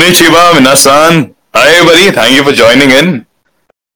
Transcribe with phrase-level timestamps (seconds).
[0.00, 1.34] Konnichiwa, minasan.
[1.54, 2.10] Hi, everybody.
[2.10, 3.26] Thank you for joining in.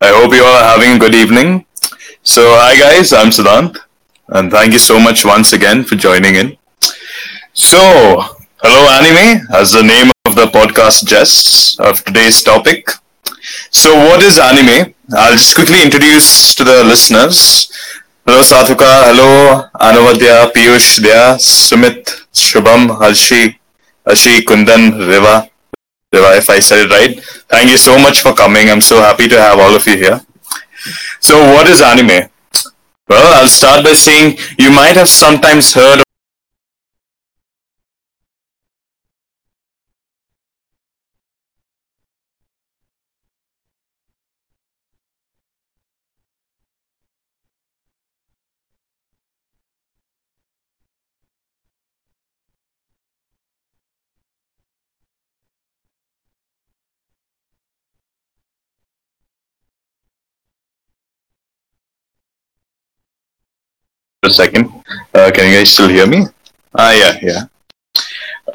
[0.02, 1.64] I hope you all are having a good evening.
[2.22, 3.14] So, hi, guys.
[3.14, 3.78] I'm Siddhant.
[4.28, 6.58] And thank you so much once again for joining in.
[7.54, 7.80] So,
[8.62, 12.90] hello, anime, as the name of the podcast suggests of today's topic.
[13.70, 14.92] So, what is anime?
[15.16, 17.72] I'll just quickly introduce to the listeners.
[18.26, 18.92] Hello, Sathuka.
[19.08, 23.56] Hello, Anuvadya, Piyush, Dya, Sumit, Shubham, Harshi,
[24.06, 25.48] Ashi, Kundan, Riva.
[26.16, 27.22] If I said it right.
[27.48, 28.70] Thank you so much for coming.
[28.70, 30.20] I'm so happy to have all of you here.
[31.20, 32.28] So, what is anime?
[33.08, 36.03] Well, I'll start by saying you might have sometimes heard
[64.26, 64.70] a second.
[65.14, 66.24] Uh, can you guys still hear me?
[66.76, 67.42] Ah, yeah, yeah.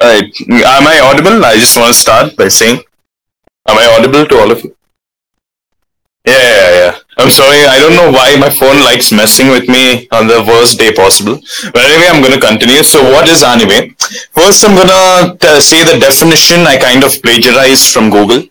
[0.02, 0.32] Alright.
[0.48, 1.44] Am I audible?
[1.44, 2.82] I just want to start by saying,
[3.68, 4.76] am I audible to all of you?
[6.26, 6.98] Yeah, yeah, yeah.
[7.16, 7.64] I'm sorry.
[7.64, 11.40] I don't know why my phone likes messing with me on the worst day possible.
[11.72, 12.82] But anyway, I'm going to continue.
[12.82, 13.94] So, what is anime?
[14.32, 18.44] First, I'm going to say the definition I kind of plagiarized from Google.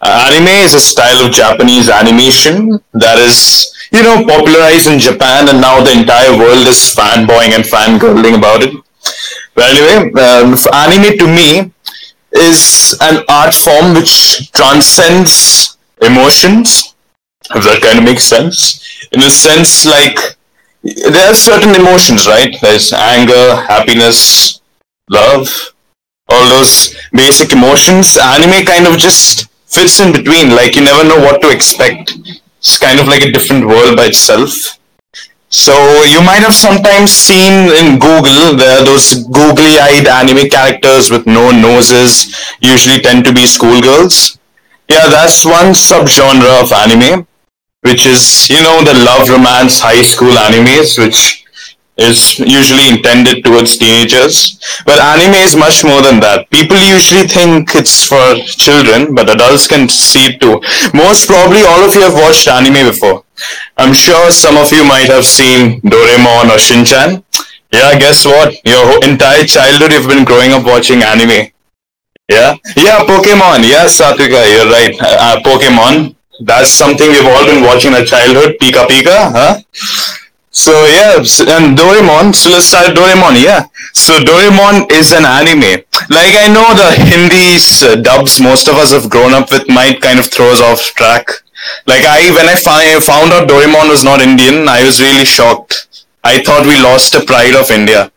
[0.00, 5.48] Uh, anime is a style of Japanese animation that is you know, popularized in Japan,
[5.48, 8.74] and now the entire world is fanboying and fangirling about it.
[9.54, 11.72] But anyway, um, anime to me
[12.32, 16.94] is an art form which transcends emotions,
[17.54, 19.08] if that kind of makes sense.
[19.12, 20.16] In a sense, like
[20.82, 22.54] there are certain emotions, right?
[22.60, 24.60] There's anger, happiness,
[25.08, 25.74] love,
[26.28, 28.16] all those basic emotions.
[28.16, 30.50] Anime kind of just fits in between.
[30.50, 32.16] Like you never know what to expect
[32.60, 34.78] it's kind of like a different world by itself.
[35.48, 35.72] So
[36.04, 42.36] you might have sometimes seen in Google there those googly-eyed anime characters with no noses
[42.60, 44.38] usually tend to be schoolgirls.
[44.88, 47.26] Yeah, that's one subgenre of anime,
[47.80, 51.39] which is you know the love romance high school animes, which
[52.00, 54.58] is usually intended towards teenagers.
[54.86, 56.48] But anime is much more than that.
[56.50, 60.60] People usually think it's for children, but adults can see it too.
[60.96, 63.24] Most probably all of you have watched anime before.
[63.76, 67.22] I'm sure some of you might have seen Doraemon or Shinchan.
[67.72, 68.54] Yeah, guess what?
[68.64, 71.52] Your entire childhood you've been growing up watching anime.
[72.28, 72.54] Yeah?
[72.76, 73.62] Yeah, Pokemon.
[73.66, 74.94] Yes, Satvika, you're right.
[75.00, 76.16] Uh, Pokemon.
[76.40, 78.56] That's something we've all been watching in our childhood.
[78.60, 79.60] Pika Pika, huh?
[80.50, 82.34] So yeah, and Doraemon.
[82.34, 83.40] So let's start Doraemon.
[83.42, 83.66] Yeah.
[83.94, 85.84] So Doraemon is an anime.
[86.10, 87.56] Like I know the Hindi
[87.86, 90.82] uh, dubs most of us have grown up with might kind of throw us off
[90.94, 91.28] track.
[91.86, 96.04] Like I, when I fi- found out Doraemon was not Indian, I was really shocked.
[96.24, 98.10] I thought we lost the pride of India.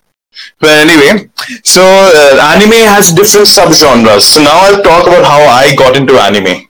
[0.59, 1.29] But anyway,
[1.63, 4.21] so uh, anime has different subgenres.
[4.21, 6.67] So now I'll talk about how I got into anime.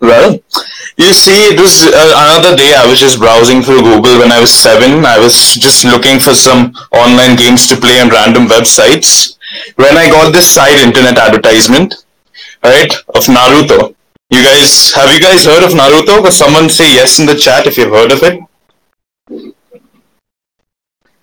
[0.00, 0.38] Well,
[0.96, 2.74] you see, was uh, another day.
[2.74, 5.04] I was just browsing through Google when I was seven.
[5.04, 9.36] I was just looking for some online games to play on random websites.
[9.76, 12.04] When I got this side internet advertisement,
[12.62, 13.94] right, of Naruto.
[14.30, 16.22] You guys, have you guys heard of Naruto?
[16.22, 18.40] Can someone say yes in the chat if you've heard of it?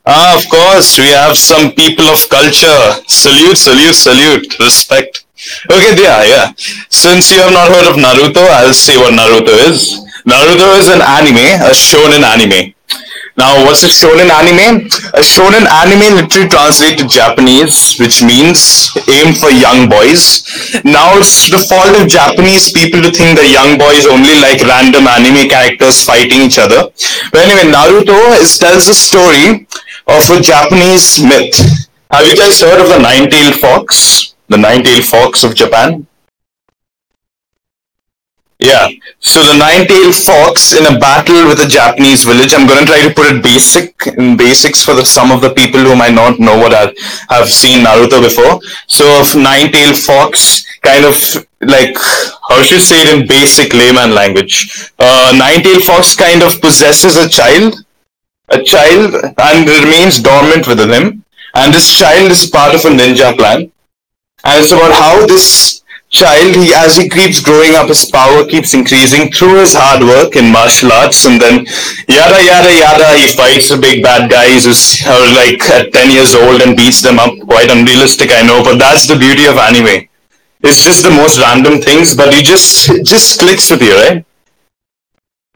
[0.06, 3.04] Ah, of course, we have some people of culture.
[3.08, 4.60] Salute, salute, salute.
[4.60, 5.26] Respect.
[5.70, 6.54] Okay, yeah, yeah.
[6.90, 9.98] Since you have not heard of Naruto, I'll say what Naruto is.
[10.26, 12.74] Naruto is an anime, a shonen anime.
[13.38, 14.86] Now, what's a shonen anime?
[15.18, 20.46] A shonen anime literally translates to Japanese, which means aim for young boys.
[20.84, 25.08] Now, it's the fault of Japanese people to think that young boys only like random
[25.08, 26.92] anime characters fighting each other.
[27.32, 29.66] But anyway, Naruto is, tells a story
[30.06, 31.56] of a Japanese myth.
[32.12, 34.31] Have you guys heard of the nine-tailed fox?
[34.52, 36.06] The nine-tailed fox of Japan.
[38.60, 38.90] Yeah,
[39.20, 42.54] so the nine-tailed fox in a battle with a Japanese village.
[42.54, 45.52] I'm going to try to put it basic in basics for the, some of the
[45.52, 46.94] people who might not know what I
[47.30, 48.60] have seen Naruto before.
[48.88, 51.16] So, nine-tailed fox kind of
[51.62, 51.96] like
[52.50, 54.92] how should you say it in basic layman language?
[55.00, 57.86] Uh, nine-tailed fox kind of possesses a child,
[58.50, 61.26] a child, and remains dormant within him.
[61.56, 63.72] And this child is part of a ninja clan
[64.44, 68.74] and it's about how this child, he as he keeps growing up, his power keeps
[68.74, 71.66] increasing through his hard work in martial arts, and then
[72.08, 75.02] yada yada yada, he fights the big bad guys who's
[75.36, 77.32] like at ten years old and beats them up.
[77.48, 80.08] Quite unrealistic, I know, but that's the beauty of anime.
[80.64, 84.26] it's just the most random things, but you just it just clicks with you, right?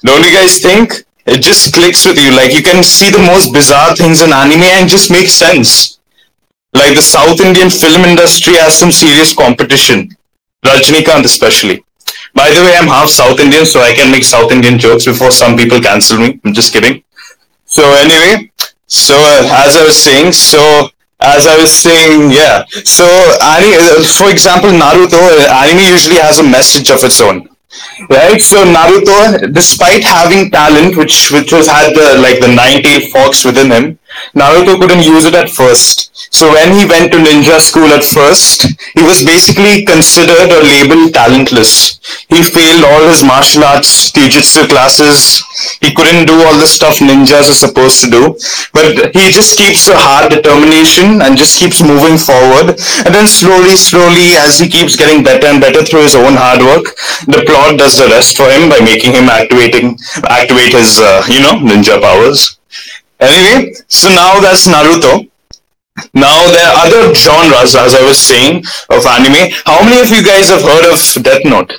[0.02, 1.06] Don't you guys think?
[1.26, 2.32] It just clicks with you.
[2.36, 6.00] Like you can see the most bizarre things in anime and just makes sense.
[6.76, 10.10] Like the South Indian film industry has some serious competition.
[10.66, 11.84] Rajnikant especially.
[12.34, 15.32] By the way, I'm half South Indian, so I can make South Indian jokes before
[15.32, 16.40] some people cancel me.
[16.44, 17.04] I'm just kidding.
[17.66, 18.52] So anyway,
[18.88, 20.90] so uh, as I was saying, so
[21.22, 22.66] as I was saying, yeah.
[22.84, 23.06] So
[23.42, 27.48] uh, for example, Naruto, uh, anime usually has a message of its own
[28.10, 28.42] right?
[28.42, 33.72] So Naruto, despite having talent, which which was had the like the nine-tailed fox within
[33.72, 34.00] him,
[34.36, 36.12] Naruto couldn't use it at first.
[36.34, 41.14] So when he went to ninja school at first, he was basically considered or labeled
[41.14, 42.00] talentless.
[42.30, 45.44] He failed all his martial arts, jujutsu classes.
[45.82, 48.24] He couldn't do all the stuff ninjas are supposed to do.
[48.74, 52.76] But he just keeps a hard determination and just keeps moving forward.
[53.06, 56.62] And then slowly, slowly, as he keeps getting better and better through his own hard
[56.62, 56.96] work,
[57.28, 59.98] the plot does the rest for him by making him activating
[60.28, 62.58] activate his uh, you know ninja powers.
[63.20, 65.30] Anyway, so now that's Naruto.
[66.14, 69.52] Now there are other genres, as I was saying, of anime.
[69.66, 71.72] How many of you guys have heard of Death Note?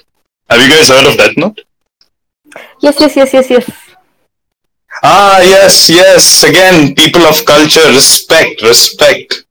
[0.49, 1.61] Have you guys heard of Death Note?
[2.81, 3.71] Yes, yes, yes, yes, yes.
[5.03, 6.43] Ah, yes, yes.
[6.43, 9.46] Again, people of culture, respect, respect.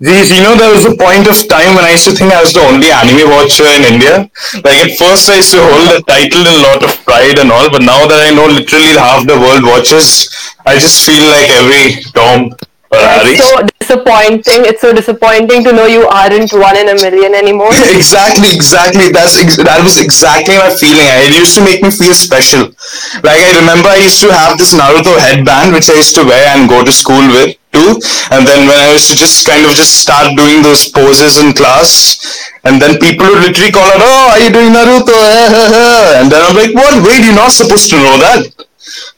[0.00, 2.40] These, you know, there was a point of time when I used to think I
[2.40, 4.32] was the only anime watcher in India.
[4.64, 7.52] Like at first, I used to hold the title in a lot of pride and
[7.52, 10.32] all, but now that I know literally half the world watches,
[10.64, 12.48] I just feel like every Tom
[12.88, 13.36] or Harry.
[13.36, 14.60] It's so disappointing.
[14.64, 17.76] It's so disappointing to know you aren't one in a million anymore.
[17.92, 19.12] exactly, exactly.
[19.12, 21.12] That's ex- that was exactly my feeling.
[21.28, 22.72] It used to make me feel special.
[23.20, 26.56] Like I remember, I used to have this Naruto headband which I used to wear
[26.56, 27.98] and go to school with too.
[28.30, 31.52] And then when I used to just kind of just start doing those poses in
[31.52, 32.18] class,
[32.64, 35.14] and then people would literally call out, "Oh, are you doing Naruto?"
[36.20, 37.02] and then I'm like, "What?
[37.06, 38.66] Wait, you're not supposed to know that."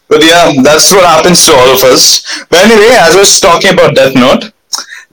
[0.09, 2.21] But yeah, that's what happens to all of us.
[2.51, 4.53] But anyway, as I was talking about Death Note,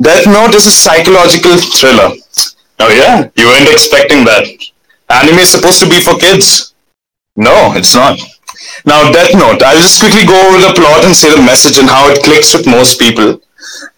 [0.01, 2.15] Death Note is a psychological thriller.
[2.80, 4.45] Oh yeah, you weren't expecting that.
[5.09, 6.74] Anime is supposed to be for kids.
[7.35, 8.19] No, it's not.
[8.85, 9.61] Now, Death Note.
[9.63, 12.53] I'll just quickly go over the plot and say the message and how it clicks
[12.53, 13.41] with most people.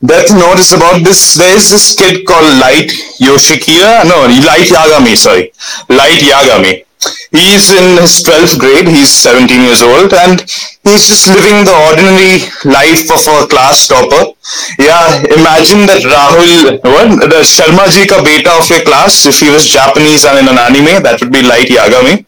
[0.03, 1.35] Death Note is about this.
[1.37, 2.89] There's this kid called Light
[3.21, 4.01] Yoshikira.
[4.01, 5.15] Uh, no, Light Yagami.
[5.15, 5.53] Sorry,
[5.89, 6.85] Light Yagami.
[7.31, 8.87] He's in his 12th grade.
[8.87, 10.41] He's 17 years old, and
[10.83, 14.33] he's just living the ordinary life of a class topper.
[14.77, 19.25] Yeah, imagine that Rahul, what the Sharma ji ka beta of your class.
[19.25, 22.25] If he was Japanese and in an anime, that would be Light Yagami.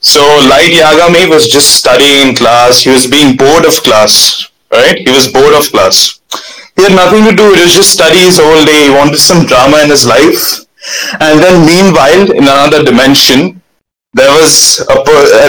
[0.00, 2.80] So Light Yagami was just studying in class.
[2.80, 4.96] He was being bored of class, right?
[4.96, 6.20] He was bored of class.
[6.74, 7.52] He had nothing to do.
[7.52, 8.88] He was just his whole day.
[8.88, 10.64] He wanted some drama in his life.
[11.20, 13.59] And then meanwhile, in another dimension,
[14.12, 14.94] there was a,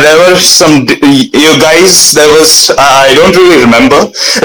[0.06, 3.98] there were some you guys there was i don't really remember.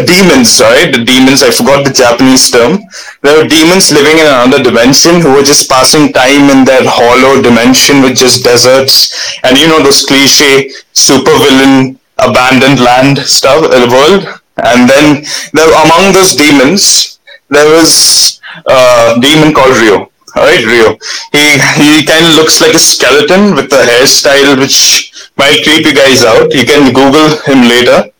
[0.08, 2.80] Demons right the demons i forgot the japanese term.
[3.22, 7.42] There were demons living in another dimension who were just passing time in their hollow
[7.42, 9.12] dimension with just deserts.
[9.44, 14.40] And you know those cliche super villain abandoned land stuff uh, world?
[14.64, 17.20] And then there among those demons
[17.50, 20.98] there was a demon called Ryo Alright, Ryo.
[21.32, 21.44] He
[21.80, 26.24] he kind of looks like a skeleton with a hairstyle which might creep you guys
[26.24, 26.52] out.
[26.52, 28.10] You can Google him later.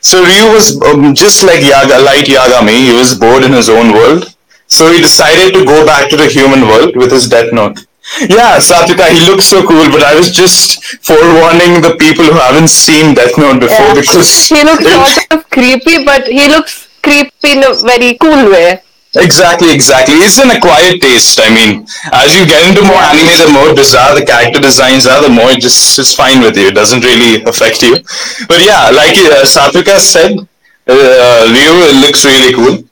[0.00, 2.76] So Ryo was um, just like Yaga, light Yagami.
[2.88, 4.34] He was bored in his own world.
[4.66, 7.78] So he decided to go back to the human world with his Death Note.
[8.20, 12.68] Yeah, Satvika, he looks so cool, but I was just forewarning the people who haven't
[12.68, 13.94] seen Death Note before Yeah.
[13.94, 18.82] because He looks sort of creepy, but he looks creepy in a very cool way.
[19.18, 20.14] Exactly, exactly.
[20.22, 21.40] It's an acquired taste.
[21.42, 25.20] I mean, as you get into more anime, the more bizarre the character designs are,
[25.22, 26.68] the more it just is fine with you.
[26.68, 27.98] It doesn't really affect you.
[28.46, 30.38] But yeah, like uh, Satvika said,
[30.86, 32.84] uh, Ryu looks really cool.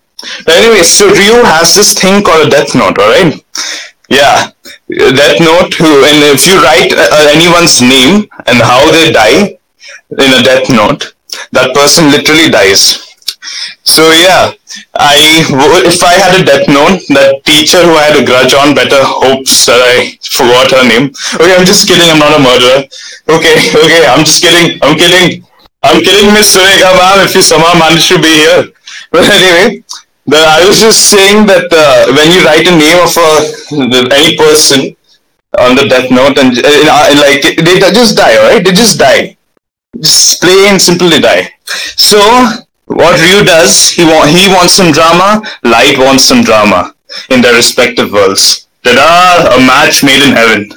[0.45, 3.45] But anyway, so Ryu has this thing called a Death Note, alright?
[4.09, 4.51] Yeah,
[4.91, 5.79] Death Note.
[5.79, 9.59] And if you write uh, anyone's name and how they die
[10.11, 11.15] in a Death Note,
[11.53, 13.06] that person literally dies.
[13.85, 14.53] So yeah,
[14.95, 15.17] I
[15.87, 19.01] if I had a death note, that teacher who I had a grudge on better
[19.01, 21.15] hopes that I forgot her name.
[21.39, 22.11] Okay, I'm just kidding.
[22.11, 22.85] I'm not a murderer.
[23.31, 24.79] Okay, okay, I'm just kidding.
[24.83, 25.47] I'm kidding.
[25.83, 27.25] I'm kidding, Miss Sureka ma'am.
[27.25, 28.75] If you somehow manage to be here,
[29.15, 29.85] but anyway,
[30.27, 34.37] the, I was just saying that uh, when you write a name of a any
[34.37, 34.97] person
[35.59, 38.63] on the death note and uh, like they just die, right?
[38.65, 39.37] They just die,
[40.01, 41.55] just plain simply die.
[41.97, 46.95] So what Ryu does, he want he wants some drama, Light wants some drama
[47.31, 48.67] in their respective worlds.
[48.83, 49.57] Ta-da!
[49.57, 50.71] A match made in heaven.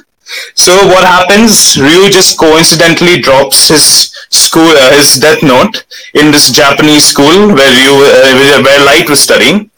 [0.54, 1.76] So what happens?
[1.76, 7.70] Ryu just coincidentally drops his school, uh, his death note in this Japanese school where
[7.70, 9.70] Ryu, uh, where Light was studying,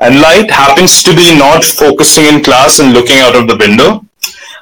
[0.00, 4.04] and Light happens to be not focusing in class and looking out of the window,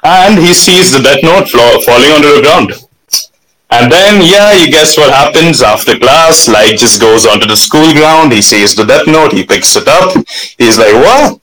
[0.03, 2.84] and he sees the death note falling onto the ground.
[3.75, 6.47] And then, yeah, you guess what happens after class?
[6.47, 8.31] Light just goes onto the school ground.
[8.31, 9.33] He sees the death note.
[9.33, 10.15] He picks it up.
[10.57, 11.41] He's like, what?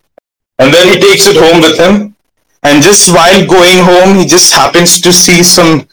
[0.58, 2.16] And then he takes it home with him.
[2.62, 5.86] And just while going home, he just happens to see some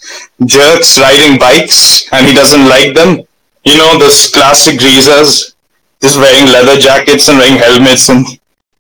[0.46, 3.24] jerks riding bikes and he doesn't like them.
[3.66, 5.56] You know, those classic greasers
[6.02, 8.26] just wearing leather jackets and wearing helmets and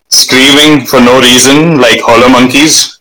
[0.07, 2.98] screaming for no reason like hollow monkeys.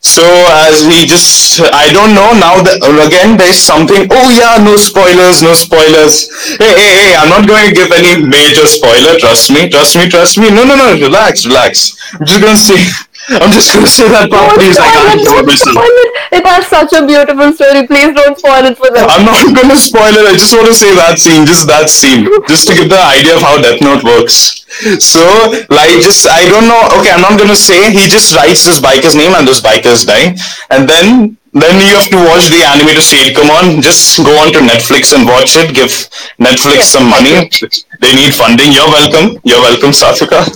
[0.00, 0.24] So
[0.68, 4.06] as we just, I don't know now that again there's something.
[4.10, 6.28] Oh yeah, no spoilers, no spoilers.
[6.56, 7.12] Hey, hey, hey!
[7.16, 9.18] I'm not going to give any major spoiler.
[9.18, 10.50] Trust me, trust me, trust me.
[10.50, 10.94] No, no, no.
[10.94, 11.96] Relax, relax.
[12.14, 13.07] I'm just gonna say.
[13.28, 14.80] I'm just gonna say that part, please.
[14.80, 16.10] I can't don't spoil it.
[16.40, 17.84] It has such a beautiful story.
[17.84, 19.04] Please don't spoil it for them.
[19.04, 20.24] I'm not gonna spoil it.
[20.24, 23.36] I just want to say that scene, just that scene, just to give the idea
[23.36, 24.64] of how Death Note works.
[25.00, 25.20] So,
[25.68, 26.80] like, just I don't know.
[27.00, 27.92] Okay, I'm not gonna say.
[27.92, 30.40] He just writes this biker's name, and those bikers dying,
[30.72, 33.36] and then then you have to watch the anime to see it.
[33.36, 35.74] Come on, just go on to Netflix and watch it.
[35.76, 35.92] Give
[36.40, 37.50] Netflix some money.
[38.00, 38.70] They need funding.
[38.70, 39.40] You're welcome.
[39.42, 40.46] You're welcome, Sasuka.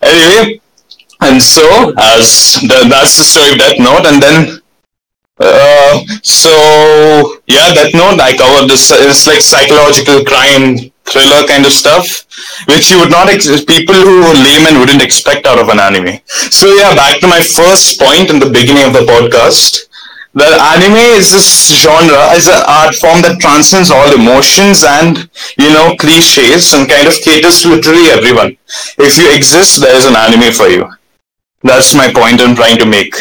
[0.00, 0.60] Anyway,
[1.20, 4.62] and so as the, that's the story of Death Note, and then
[5.40, 6.50] uh, so
[7.46, 8.20] yeah, Death Note.
[8.20, 8.90] I covered this.
[8.90, 12.26] It's like psychological crime thriller kind of stuff,
[12.68, 16.20] which you would not ex- people who are laymen wouldn't expect out of an anime.
[16.26, 19.88] So yeah, back to my first point in the beginning of the podcast.
[20.34, 25.72] The anime is this genre, is an art form that transcends all emotions and, you
[25.72, 28.56] know, cliches and kind of caters to literally everyone.
[28.98, 30.86] If you exist, there is an anime for you.
[31.62, 33.14] That's my point I'm trying to make.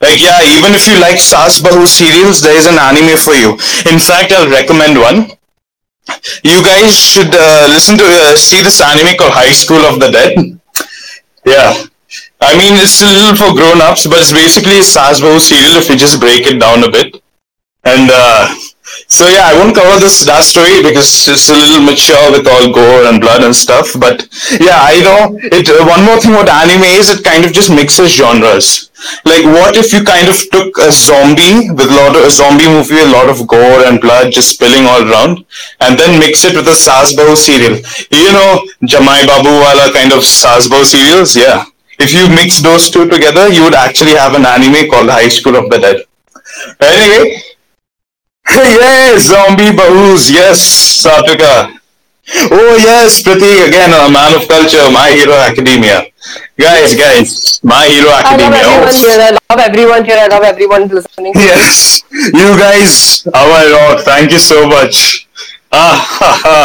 [0.00, 3.52] Like, yeah, even if you like Saas Bahu serials, there is an anime for you.
[3.86, 5.30] In fact, I'll recommend one.
[6.42, 10.10] You guys should uh, listen to, uh, see this anime called High School of the
[10.10, 10.58] Dead.
[11.46, 11.86] Yeah.
[12.40, 15.88] I mean, it's a little for grown-ups, but it's basically a Saas Bahu serial if
[15.88, 17.22] you just break it down a bit.
[17.84, 18.52] And, uh,
[19.06, 22.66] so yeah, I won't cover this that story because it's a little mature with all
[22.72, 23.94] gore and blood and stuff.
[23.98, 24.26] But
[24.58, 25.70] yeah, I know it.
[25.70, 28.90] Uh, one more thing about anime is it kind of just mixes genres.
[29.24, 32.70] Like, what if you kind of took a zombie with a lot of a zombie
[32.70, 35.44] movie, a lot of gore and blood just spilling all around,
[35.80, 37.78] and then mix it with a Saas Bahu serial?
[38.10, 41.34] You know, Jamai Babu wala kind of Saas Bahu serials.
[41.34, 41.66] Yeah,
[41.98, 45.56] if you mix those two together, you would actually have an anime called High School
[45.56, 45.98] of the Dead.
[46.80, 47.42] Anyway,
[48.50, 50.30] yes, zombie bahus.
[50.30, 50.58] Yes,
[51.02, 51.78] Satvika.
[52.50, 54.82] Oh yes, Pratik again, a man of culture.
[54.90, 56.06] My Hero Academia.
[56.58, 58.62] Guys, guys, My Hero Academia.
[58.62, 59.20] I love everyone here.
[59.20, 60.18] I love everyone here.
[60.18, 61.32] I love everyone listening.
[61.34, 64.04] Yes, you guys are my rock.
[64.04, 65.28] Thank you so much.
[65.70, 66.60] Ah ha ha.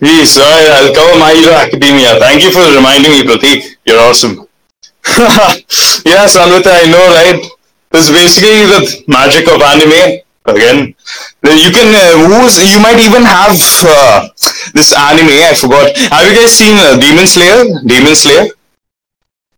[0.00, 2.16] Yes, I'll cover My Hero Academia.
[2.20, 3.76] Thank you for reminding me, Pratik.
[3.84, 4.48] You're awesome.
[6.04, 7.40] yes, Anvita, I know, right?
[7.92, 10.94] It's basically the magic of anime again.
[11.44, 14.28] You can uh, who's you might even have uh,
[14.74, 15.30] this anime.
[15.30, 15.96] I forgot.
[15.96, 17.64] Have you guys seen uh, Demon Slayer?
[17.86, 18.48] Demon Slayer.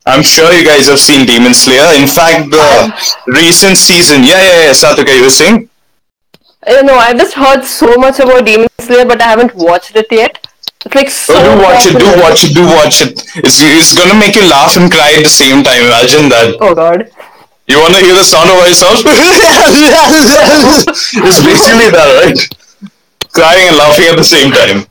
[0.05, 1.95] I'm sure you guys have seen Demon Slayer.
[2.01, 2.93] In fact, the
[3.27, 4.25] recent season.
[4.25, 4.73] Yeah, yeah, yeah.
[4.75, 5.69] Satvika, you were saying?
[6.67, 10.07] You know, I've just heard so much about Demon Slayer, but I haven't watched it
[10.11, 10.47] yet.
[10.85, 11.35] It's like so.
[11.37, 11.99] Oh, do watch it.
[11.99, 12.55] Do watch it.
[12.55, 13.47] Do watch it.
[13.47, 15.87] It's it's gonna make you laugh and cry at the same time.
[15.87, 16.57] Imagine that.
[16.61, 17.09] Oh God.
[17.73, 19.01] You want to hear the sound of myself?
[21.25, 22.37] it's basically that, right?
[23.33, 24.85] Crying and laughing at the same time.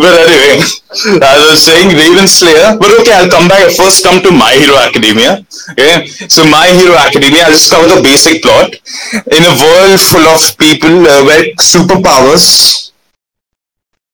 [0.00, 0.80] But anyway, as
[1.20, 2.80] I was saying, Demon Slayer.
[2.80, 3.68] But okay, I'll come back.
[3.68, 5.44] I'll first come to My Hero Academia.
[5.76, 7.44] Okay, so My Hero Academia.
[7.44, 8.80] I'll just cover the basic plot.
[9.12, 12.92] In a world full of people uh, with superpowers,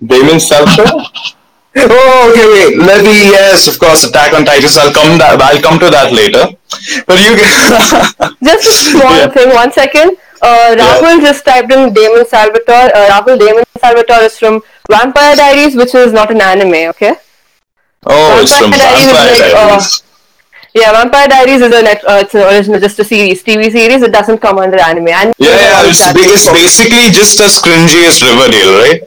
[0.02, 1.06] Damon Salvatore
[1.76, 2.78] Oh, okay, wait.
[2.78, 4.76] Let me, yes, of course, Attack on Titans.
[4.76, 5.40] I'll come that.
[5.40, 6.56] I'll come to that later.
[7.06, 7.36] But you
[8.42, 9.28] just a small yeah.
[9.28, 9.54] thing.
[9.54, 10.16] One second.
[10.40, 11.32] Uh, Rahul yeah.
[11.32, 12.90] just typed in Damon Salvatore.
[12.94, 16.90] Uh, Rahul Damon Salvatore is from Vampire Diaries, which is not an anime.
[16.90, 17.14] Okay.
[18.06, 20.02] Oh, Vampire it's from Diaries Vampire like, uh, Diaries.
[20.02, 20.08] Uh,
[20.74, 24.02] yeah, Vampire Diaries is a net, uh, it's an original, just a series, TV series.
[24.02, 25.08] It doesn't come under anime.
[25.08, 29.02] And yeah, yeah, it's, it's basically just as cringy as Riverdale, right?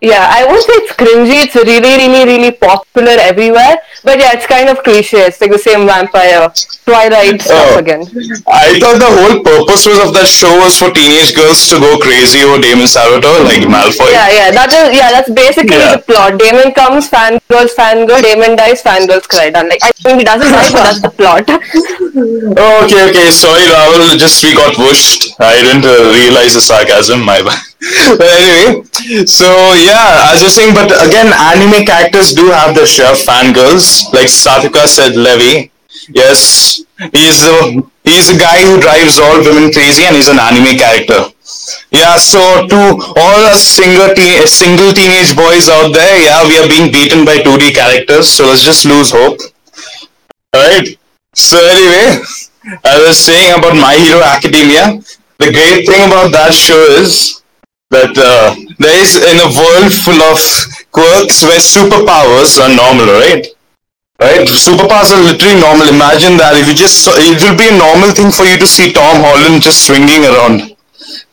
[0.00, 1.42] Yeah, I won't say it's cringy.
[1.42, 3.78] It's really, really, really popular everywhere.
[4.04, 5.26] But yeah, it's kind of cliche.
[5.26, 6.46] It's like the same vampire,
[6.86, 8.06] Twilight stuff Oh, again.
[8.46, 11.98] I thought the whole purpose was of that show was for teenage girls to go
[11.98, 14.06] crazy over Damon Salvatore, like Malfoy.
[14.14, 15.10] Yeah, yeah, that is yeah.
[15.10, 15.98] That's basically Yeah.
[15.98, 16.38] the plot.
[16.38, 18.22] Damon comes, fangirls, fangirl.
[18.22, 19.50] Damon dies, fangirls cry.
[19.50, 19.66] Done.
[19.68, 21.42] Like I think he doesn't die, but that's the plot.
[22.18, 23.30] Okay, okay.
[23.30, 24.18] Sorry, Rahul.
[24.18, 25.34] Just we got pushed.
[25.40, 27.24] I didn't uh, realize the sarcasm.
[27.24, 27.58] My bad.
[27.80, 28.82] But anyway,
[29.24, 29.46] so
[29.78, 34.12] yeah, as you're saying, but again, anime characters do have their share of fangirls.
[34.12, 35.70] Like Satika said, Levi.
[36.10, 36.82] Yes,
[37.12, 41.30] he's the he's a guy who drives all women crazy, and he's an anime character.
[41.90, 42.80] Yeah, so to
[43.16, 47.38] all us single teen, single teenage boys out there, yeah, we are being beaten by
[47.38, 48.28] 2D characters.
[48.28, 49.38] So let's just lose hope.
[50.54, 50.98] Alright.
[51.34, 52.20] So anyway,
[52.84, 55.00] I was saying about My Hero Academia.
[55.38, 57.42] The great thing about that show is
[57.90, 60.38] that uh, there is in a world full of
[60.92, 63.46] quirks where superpowers are normal, right?
[64.20, 64.44] Right?
[64.44, 65.88] Superpowers are literally normal.
[65.88, 68.92] Imagine that if you just it will be a normal thing for you to see
[68.92, 70.74] Tom Holland just swinging around.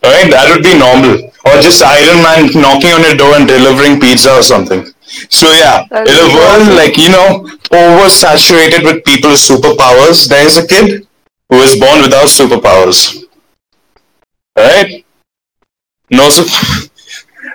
[0.05, 0.29] Right?
[0.31, 1.17] That would be normal.
[1.49, 4.85] Or just Iron Man knocking on your door and delivering pizza or something.
[5.29, 6.77] So yeah, That's in a world awesome.
[6.77, 11.07] like you know oversaturated with people with superpowers, there is a kid
[11.49, 13.23] who is born without superpowers.
[14.57, 15.05] Right?
[16.09, 16.89] No super.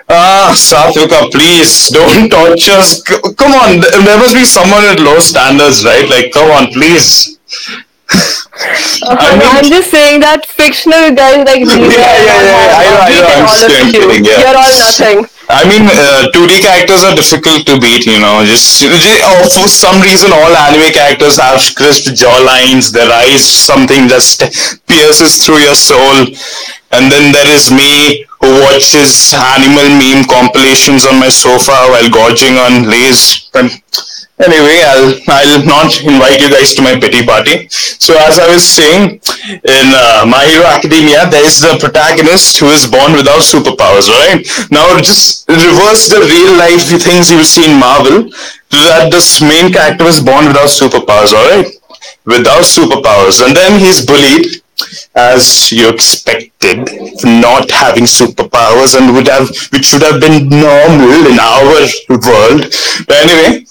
[0.09, 3.01] Ah, Satvika, please don't torture us.
[3.03, 6.07] Come on, there must be someone with low standards, right?
[6.09, 7.37] Like, come on, please.
[9.07, 12.75] I mean- I'm just saying that fictional guys like Lisa Yeah, yeah, yeah, yeah.
[12.75, 13.47] I know, I know.
[13.47, 13.91] I'm just you.
[14.03, 14.39] kidding, yeah.
[14.43, 15.17] You're all nothing.
[15.47, 18.43] I mean, uh, 2D characters are difficult to beat, you know.
[18.43, 22.91] Just, just oh, for some reason, all anime characters have crisp jawlines.
[22.91, 24.43] Their eyes, something just
[24.87, 26.27] pierces through your soul.
[26.91, 32.89] And then there is me watches animal meme compilations on my sofa while gorging on
[32.89, 33.49] Lay's.
[33.53, 33.69] And
[34.39, 37.69] anyway, I'll I'll not invite you guys to my pity party.
[37.69, 39.21] So as I was saying,
[39.51, 44.09] in uh, My Hero Academia, there is the protagonist who is born without superpowers.
[44.09, 48.29] Right now, just reverse the real life things you see in Marvel.
[48.71, 51.33] That this main character was born without superpowers.
[51.33, 51.67] All right,
[52.25, 54.60] without superpowers, and then he's bullied
[55.15, 56.89] as you expected,
[57.23, 62.61] not having superpowers and would have, which would have been normal in our world.
[63.07, 63.65] But anyway,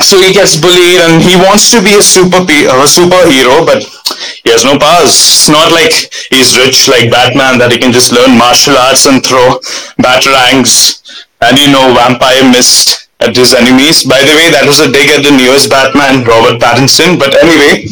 [0.00, 3.82] so he gets bullied and he wants to be a super a superhero, but
[4.44, 5.14] he has no powers.
[5.14, 5.92] It's not like
[6.30, 9.60] he's rich like Batman that he can just learn martial arts and throw
[10.02, 11.00] batarangs
[11.40, 14.04] and you know vampire mist at his enemies.
[14.04, 17.18] By the way, that was a dig at the newest Batman, Robert Pattinson.
[17.18, 17.86] But anyway,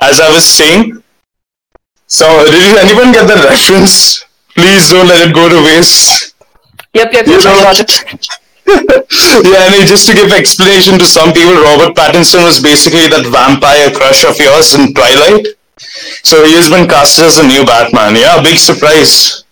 [0.00, 0.99] as I was saying,
[2.10, 4.26] so did anyone get the reference?
[4.54, 6.34] Please don't let it go to waste.
[6.92, 7.40] Yep, yep, yep.
[7.40, 7.90] I know, got it.
[9.46, 13.90] yeah, and just to give explanation to some people, Robert Pattinson was basically that vampire
[13.94, 15.54] crush of yours in Twilight.
[16.26, 18.16] So he has been cast as a new Batman.
[18.16, 19.44] Yeah, big surprise.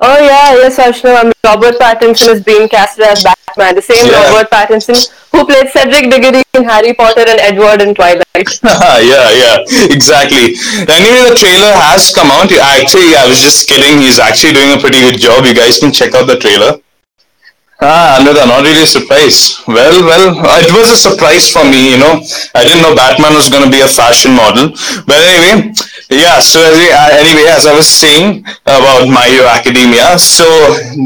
[0.00, 1.24] Oh yeah, yes, Ashna.
[1.24, 3.74] Um, Robert Pattinson is being casted as Batman.
[3.74, 4.30] The same Yeah.
[4.30, 4.94] Robert Pattinson
[5.32, 8.24] who played Cedric Diggory in Harry Potter and Edward in Twilight.
[8.62, 9.56] yeah, yeah,
[9.90, 10.54] exactly.
[10.86, 12.50] Anyway, the trailer has come out.
[12.52, 13.98] Actually, I was just kidding.
[13.98, 15.44] He's actually doing a pretty good job.
[15.44, 16.78] You guys can check out the trailer.
[17.80, 19.54] Ah, Another, not really a surprise.
[19.68, 22.18] Well, well, it was a surprise for me, you know.
[22.54, 24.74] I didn't know Batman was going to be a fashion model.
[25.06, 25.70] But anyway,
[26.10, 30.42] yeah, so as we- uh, anyway, as I was saying about Hero Academia, so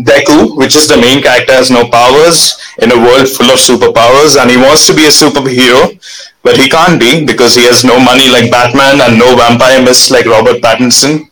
[0.08, 4.40] Deku, which is the main character, has no powers in a world full of superpowers,
[4.40, 5.92] and he wants to be a superhero,
[6.42, 10.10] but he can't be because he has no money like Batman and no vampire mist
[10.10, 11.28] like Robert Pattinson.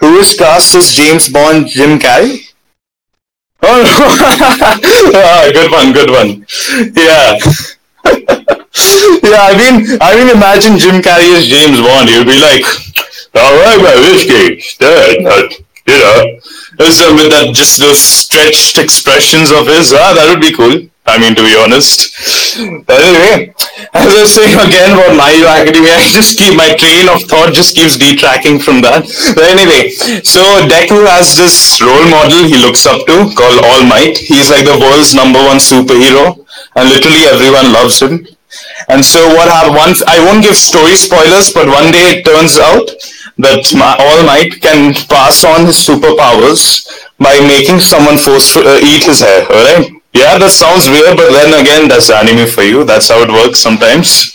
[0.00, 2.48] Who is cast as James Bond, Jim Carrey?
[3.62, 3.82] Oh,
[5.14, 6.46] ah, good one, good one.
[6.94, 7.38] Yeah.
[9.24, 12.08] yeah, I mean, I mean, imagine Jim Carrey as James Bond.
[12.08, 12.64] He'll be like,
[13.34, 15.20] all right, my whiskey, dead,
[15.86, 16.38] you know,
[16.78, 20.88] with that, just those stretched expressions of his, ah, that would be cool.
[21.06, 22.10] I mean, to be honest.
[22.86, 23.54] But anyway,
[23.94, 27.22] as I was saying again about My Hero Academia, I just keep my train of
[27.30, 29.06] thought just keeps detracking from that.
[29.38, 29.94] But anyway,
[30.26, 34.18] so Deku has this role model he looks up to called All Might.
[34.18, 36.42] He's like the world's number one superhero,
[36.74, 38.26] and literally everyone loves him.
[38.88, 42.58] And so what happened once I won't give story spoilers, but one day it turns
[42.58, 42.90] out
[43.38, 43.62] that
[44.00, 46.88] All Might can pass on his superpowers
[47.18, 49.46] by making someone forceful uh, eat his hair.
[49.46, 49.95] Alright?
[50.16, 52.88] Yeah, that sounds weird, but then again, that's anime for you.
[52.88, 54.32] That's how it works sometimes.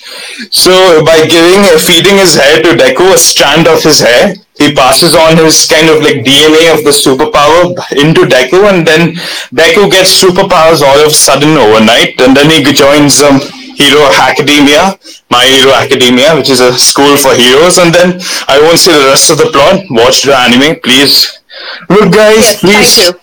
[0.54, 5.18] So by giving feeding his hair to Deku, a strand of his hair, he passes
[5.18, 9.18] on his kind of like DNA of the superpower into Deku, and then
[9.50, 13.42] Deku gets superpowers all of a sudden overnight, and then he joins um,
[13.74, 14.94] Hero Academia,
[15.34, 19.10] My Hero Academia, which is a school for heroes, and then I won't say the
[19.10, 19.82] rest of the plot.
[19.90, 21.42] Watch the anime, please.
[21.90, 23.14] Look, guys, Yes, please.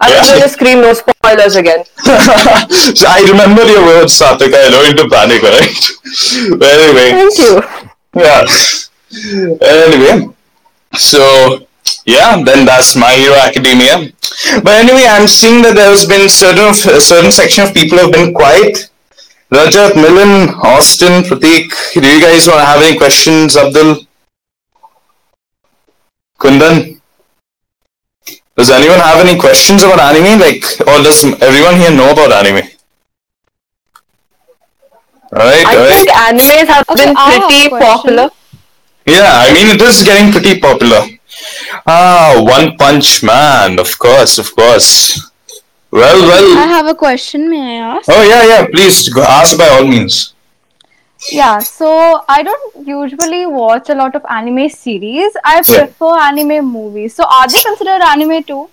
[0.00, 0.16] Thank you.
[0.16, 0.34] I was Yeah.
[0.36, 1.84] going to scream no spoilers again.
[2.96, 4.54] so I remember your words, Satvik.
[4.54, 5.74] I don't into panic, right?
[6.58, 7.62] but anyway, Thank you.
[8.14, 8.44] yeah.
[9.62, 10.34] Anyway,
[10.96, 11.66] so
[12.06, 14.12] yeah, then that's My Hero Academia.
[14.62, 18.12] But anyway, I'm seeing that there has been certain a certain section of people have
[18.12, 18.88] been quiet.
[19.52, 24.06] Rajat, Milan, Austin, Pratik, do you guys want to have any questions, Abdul?
[26.38, 26.99] Kundan?
[28.60, 30.38] Does anyone have any questions about anime?
[30.38, 32.68] Like, or does everyone here know about anime?
[35.32, 35.94] Alright, I alright.
[35.94, 38.28] think animes have Okay, been I have pretty popular.
[39.06, 41.00] Yeah, I mean, it is getting pretty popular.
[41.86, 45.30] Ah, One Punch Man, of course, of course.
[45.90, 46.58] Well, well.
[46.58, 48.10] I have a question, may I ask?
[48.10, 50.34] Oh, yeah, yeah, please go ask by all means.
[51.28, 55.36] Yeah, so I don't usually watch a lot of anime series.
[55.44, 55.84] I Yeah.
[55.84, 57.14] prefer anime movies.
[57.14, 58.68] So are they considered anime too?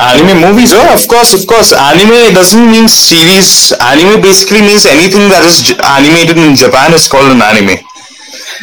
[0.00, 1.72] Anime movies, oh, of course, of course.
[1.72, 3.72] Anime doesn't mean series.
[3.80, 7.78] Anime basically means anything that is j- animated in Japan is called an anime.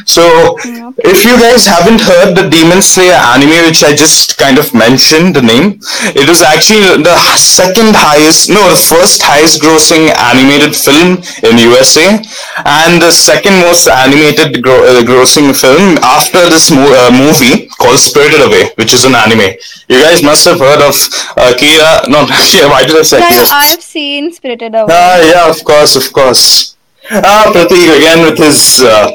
[0.06, 0.24] So,
[0.66, 0.94] Yep.
[1.14, 5.36] if you guys haven't heard the Demon Slayer anime, which I just kind of mentioned
[5.36, 5.80] the name,
[6.16, 12.20] it was actually the second highest, no, the first highest grossing animated film in USA,
[12.66, 18.00] and the second most animated gro- uh, grossing film after this mo- uh, movie called
[18.00, 19.54] Spirited Away, which is an anime.
[19.88, 20.96] You guys must have heard of
[21.38, 22.08] uh, Kira.
[22.10, 23.46] No, yeah, why did I say Yeah?
[23.52, 24.88] I've seen Spirited Away.
[24.90, 26.76] Ah, yeah, of course, of course.
[27.12, 29.12] Ah, Pratik again with his, uh,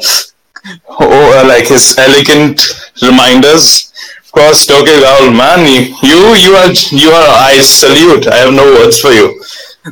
[0.99, 2.61] oh, uh, like his elegant
[3.01, 3.91] reminders.
[4.25, 5.95] Of course, Tokyo Ghoul, man, you,
[6.35, 7.29] you are, you are.
[7.51, 8.27] I salute.
[8.27, 9.41] I have no words for you.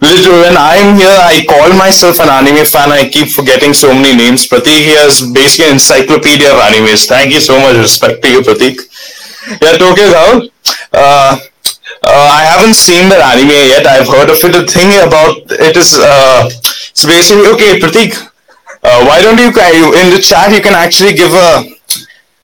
[0.02, 2.92] Literally, when I'm here, I call myself an anime fan.
[2.92, 4.46] I keep forgetting so many names.
[4.46, 7.08] Pratik here is basically an encyclopedia of animes.
[7.08, 7.78] Thank you so much.
[7.78, 8.76] Respect to you, Pratik.
[9.62, 10.50] Yeah, Tokyo Ghoul.
[10.92, 11.40] Uh,
[12.04, 13.88] uh, I haven't seen that anime yet.
[13.88, 14.52] I've heard of it.
[14.52, 17.80] The thing about it is, uh, it's basically okay.
[17.80, 18.20] Pratik,
[18.86, 21.76] uh, why don't you in the chat you can actually give a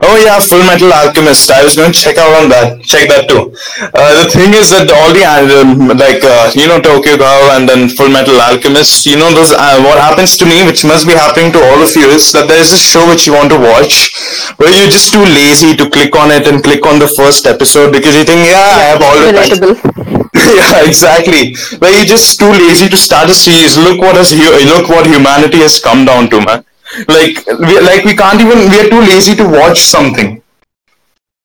[0.01, 1.51] Oh yeah, Full Metal Alchemist.
[1.51, 2.81] I was going to check out on that.
[2.81, 3.53] Check that too.
[3.93, 7.69] Uh, the thing is that all the um, like uh, you know Tokyo Ghoul and
[7.69, 9.05] then Full Metal Alchemist.
[9.05, 9.53] You know those.
[9.53, 12.49] Uh, what happens to me, which must be happening to all of you, is that
[12.49, 14.09] there is a show which you want to watch,
[14.57, 17.93] but you're just too lazy to click on it and click on the first episode
[17.93, 20.20] because you think, yeah, I have all the time.
[20.59, 21.55] Yeah, exactly.
[21.79, 23.77] But you're just too lazy to start a series.
[23.77, 26.65] Look what has look what humanity has come down to, man.
[27.07, 30.41] Like we like we can't even we are too lazy to watch something.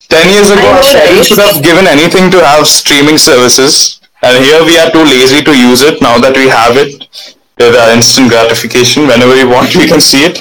[0.08, 4.64] Ten years ago, know, parents should have given anything to have streaming services, and here
[4.64, 6.00] we are too lazy to use it.
[6.00, 10.38] Now that we have it, our instant gratification, whenever we want, we can see it.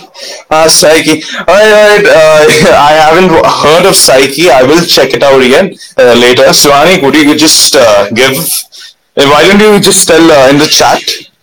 [0.52, 1.24] Ah, Psyche.
[1.40, 2.06] Alright, alright.
[2.06, 4.50] Uh, I haven't heard of Psyche.
[4.52, 6.44] I will check it out again uh, later.
[6.52, 8.36] Swani, could you just uh, give?
[8.36, 11.02] uh, Why don't you just tell uh, in the chat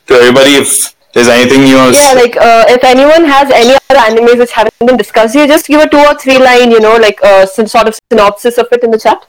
[0.09, 4.01] to everybody if there's anything you want Yeah, like uh, if anyone has any other
[4.01, 6.97] animes which haven't been discussed, you just give a two or three line, you know,
[6.97, 9.27] like uh, some sort of synopsis of it in the chat.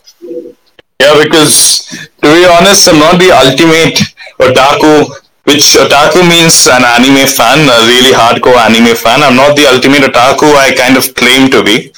[1.00, 1.88] Yeah, because
[2.22, 4.00] to be honest, I'm not the ultimate
[4.40, 9.22] otaku, which otaku means an anime fan, a really hardcore anime fan.
[9.24, 11.92] I'm not the ultimate otaku I kind of claim to be.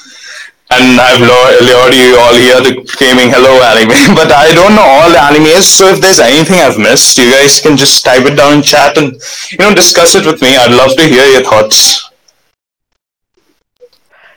[0.68, 4.82] And I've lu- lured you all here to claiming hello anime, but I don't know
[4.82, 5.62] all the animes.
[5.62, 8.98] So if there's anything I've missed, you guys can just type it down in chat
[8.98, 9.14] and
[9.52, 10.56] you know discuss it with me.
[10.56, 12.05] I'd love to hear your thoughts.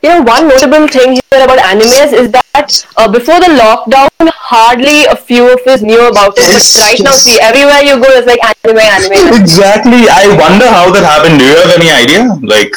[0.02, 5.04] You know, one notable thing here about animes is that uh, before the lockdown, hardly
[5.06, 6.48] a few of us knew about it.
[6.48, 9.42] Yes, but right now, see, everywhere you go, it's like anime, anime.
[9.42, 10.08] Exactly.
[10.08, 11.40] I wonder how that happened.
[11.40, 12.40] Do you have any idea?
[12.42, 12.74] Like.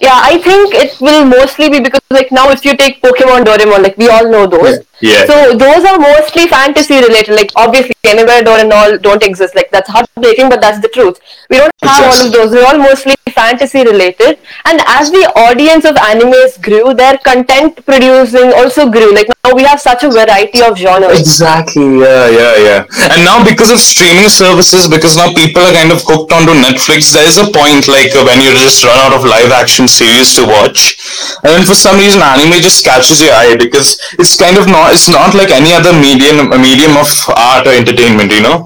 [0.00, 3.82] Yeah, I think it will mostly be because like now if you take Pokemon Doraemon,
[3.82, 4.78] like we all know those.
[5.00, 5.26] Yeah.
[5.26, 7.34] So those are mostly fantasy related.
[7.34, 9.54] Like obviously anywhere and all don't exist.
[9.54, 11.20] Like that's heartbreaking, but that's the truth.
[11.50, 12.50] We don't have all of those.
[12.50, 14.38] We're all mostly fantasy related.
[14.64, 19.12] And as the audience of animes grew, their content producing also grew.
[19.14, 21.18] Like now we have such a variety of genres.
[21.18, 22.00] Exactly.
[22.00, 22.80] Yeah, yeah, yeah.
[23.12, 27.12] And now because of streaming services, because now people are kind of hooked onto Netflix,
[27.12, 30.34] there is a point like uh, when you just run out of live action series
[30.36, 31.00] to watch.
[31.42, 34.92] and then for some reason anime just catches your eye because it's kind of not
[34.92, 38.58] it's not like any other medium medium of art or entertainment you know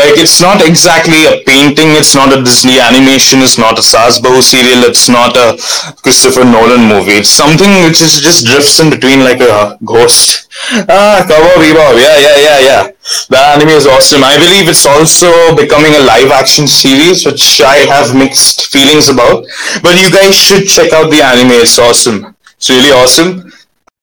[0.00, 4.20] like it's not exactly a painting it's not a disney animation it's not a Saas
[4.20, 5.48] Bahu serial it's not a
[6.04, 10.21] christopher nolan movie it's something which is just drifts in between like a ghost
[10.88, 12.82] ah Cowboy Bebop yeah yeah yeah yeah
[13.30, 17.78] that anime is awesome i believe it's also becoming a live action series which i
[17.94, 19.44] have mixed feelings about
[19.82, 23.52] but you guys should check out the anime it's awesome it's really awesome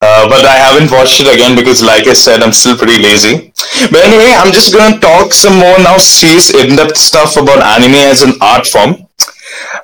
[0.02, 3.52] uh, but I haven't watched it again because, like I said, I'm still pretty lazy.
[3.92, 8.22] But anyway, I'm just gonna talk some more now, serious in-depth stuff about anime as
[8.22, 9.08] an art form.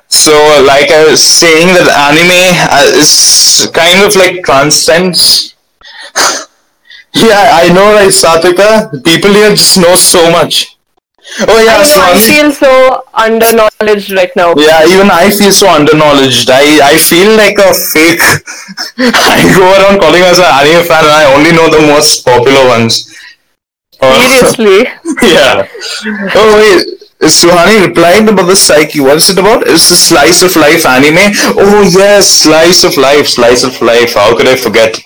[0.08, 0.32] So,
[0.64, 2.32] like I was saying, that anime
[2.72, 5.55] uh, is kind of like transcends.
[7.14, 9.02] yeah, I know, right, Satvika?
[9.04, 10.76] People here just know so much.
[11.40, 14.54] Oh yeah, I, know, I feel so underknowledged right now.
[14.56, 16.48] Yeah, even I feel so underknowledged.
[16.48, 18.22] I, I feel like a fake.
[18.98, 22.68] I go around calling myself an anime fan and I only know the most popular
[22.68, 23.12] ones.
[24.00, 24.86] Uh, Seriously.
[25.26, 25.66] yeah.
[26.38, 29.00] Oh wait, Suhani replied about the psyche.
[29.00, 29.66] What is it about?
[29.66, 31.34] It's the slice of life anime.
[31.58, 34.14] Oh yes, slice of life, slice of life.
[34.14, 35.00] How could I forget?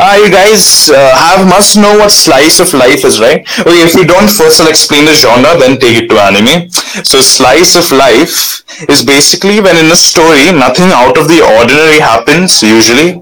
[0.00, 3.40] Ah, you guys uh, have must know what slice of life is, right?
[3.60, 6.70] Okay, if you don't, first I'll explain the genre, then take it to anime.
[7.04, 12.00] So, slice of life is basically when in a story nothing out of the ordinary
[12.00, 12.62] happens.
[12.62, 13.20] Usually,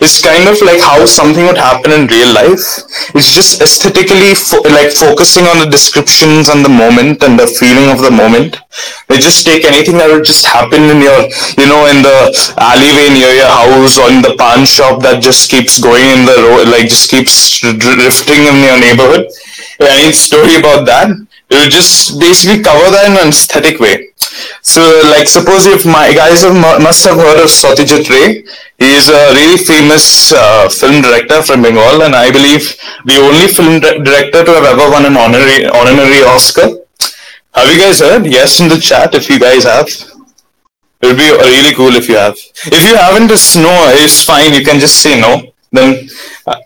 [0.00, 2.62] it's kind of like how something would happen in real life.
[3.14, 7.90] It's just aesthetically fo- like focusing on the descriptions and the moment and the feeling
[7.90, 8.58] of the moment.
[9.08, 11.18] They just take anything that would just happen in your,
[11.58, 15.50] you know, in the alleyway near your house or in the pawn shop that just
[15.50, 19.28] keeps going in the road, like just keeps drifting in your neighborhood.
[19.80, 21.10] Any story about that?
[21.50, 24.12] It just basically cover that in an aesthetic way.
[24.60, 28.44] So, like, suppose if my guys have, must have heard of Satyajit Ray.
[28.78, 33.48] He is a really famous uh, film director from Bengal, and I believe the only
[33.48, 36.68] film di- director to have ever won an honorary honorary Oscar.
[37.54, 38.26] Have you guys heard?
[38.26, 39.88] Yes, in the chat if you guys have.
[41.00, 42.36] It would be really cool if you have.
[42.66, 44.52] If you haven't, it's no, it's fine.
[44.52, 45.47] You can just say no.
[45.72, 46.08] Then
[46.46, 46.60] uh,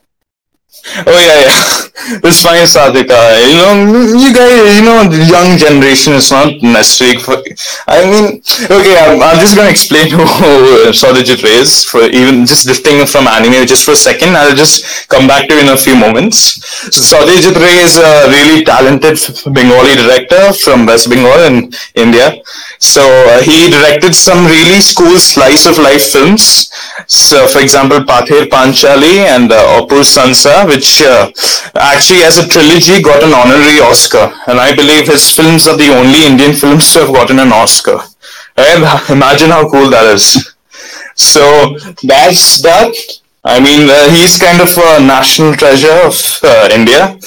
[1.06, 1.88] Oh yeah, yeah.
[2.04, 3.14] It's fine, Sadhika.
[3.46, 3.74] You know,
[4.18, 7.38] you guys, you know, the young generation is not necessary for.
[7.86, 13.06] I mean, okay, I'm, I'm just gonna explain who Ray is for even just drifting
[13.06, 14.34] from anime just for a second.
[14.36, 16.58] I'll just come back to you in a few moments.
[16.90, 19.18] So Satyajit Ray is a really talented
[19.54, 22.42] Bengali director from West Bengal in India.
[22.78, 26.68] So uh, he directed some really cool slice of life films.
[27.06, 31.30] So, for example, Pather Panchali and uh, Apur Sansar, which uh,
[31.94, 34.32] actually, as a trilogy, got an honorary Oscar.
[34.46, 37.98] And I believe his films are the only Indian films to have gotten an Oscar.
[38.56, 40.54] And imagine how cool that is.
[41.14, 42.94] So that's that.
[43.44, 47.20] I mean, uh, he's kind of a national treasure of uh, India.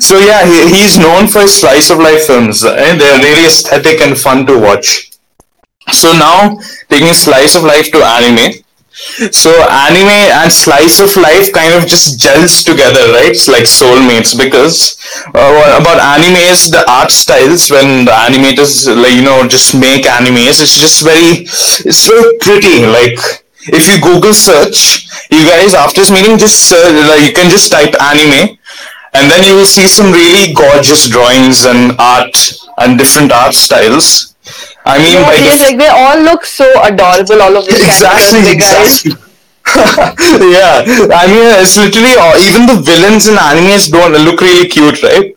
[0.00, 4.00] So yeah, he, he's known for his slice of life films, and they're really aesthetic
[4.00, 5.10] and fun to watch.
[5.90, 6.58] So now
[6.88, 8.61] taking slice of life to anime.
[8.92, 13.32] So anime and slice of life kind of just gels together, right?
[13.32, 15.00] It's like soulmates because
[15.32, 20.04] uh, about anime is the art styles when the animators like you know just make
[20.04, 20.60] animes.
[20.60, 21.48] It's just very,
[21.88, 22.84] it's very pretty.
[22.84, 23.16] Like
[23.72, 26.76] if you Google search, you guys after this meeting just uh,
[27.08, 28.58] like you can just type anime,
[29.14, 32.34] and then you will see some really gorgeous drawings and art
[32.78, 34.34] and different art styles.
[34.84, 37.42] I mean, Yeah, by yes, the like they all look so adorable.
[37.42, 38.94] All of these exactly, characters, the guys.
[39.06, 39.14] exactly.
[40.58, 40.82] yeah,
[41.14, 45.36] I mean, it's literally uh, even the villains in animes don't look really cute, right?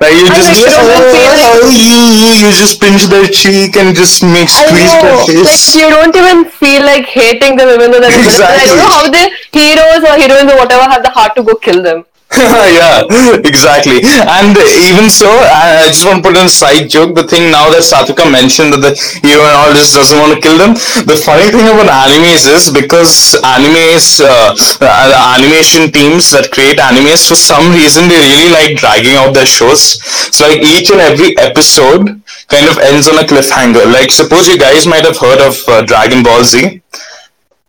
[0.00, 3.76] Like you I just like, get, you like- oh, you, you, just pinch their cheek
[3.76, 5.74] and just make squeeze their know, like face.
[5.76, 8.42] you don't even feel like hating them even though they're villains.
[8.42, 9.24] I don't know how the
[9.54, 12.04] heroes or heroines or whatever have the heart to go kill them.
[12.74, 13.06] yeah,
[13.46, 14.02] exactly.
[14.02, 17.14] And even so, I just want to put in a side joke.
[17.14, 18.92] The thing now that Satvika mentioned that the
[19.22, 20.74] hero and all just doesn't want to kill them.
[21.06, 24.50] The funny thing about animes is because animes, uh,
[24.82, 29.46] uh, animation teams that create animes, for some reason they really like dragging out their
[29.46, 30.02] shows.
[30.34, 32.18] So like each and every episode
[32.50, 33.86] kind of ends on a cliffhanger.
[33.86, 36.82] Like suppose you guys might have heard of uh, Dragon Ball Z.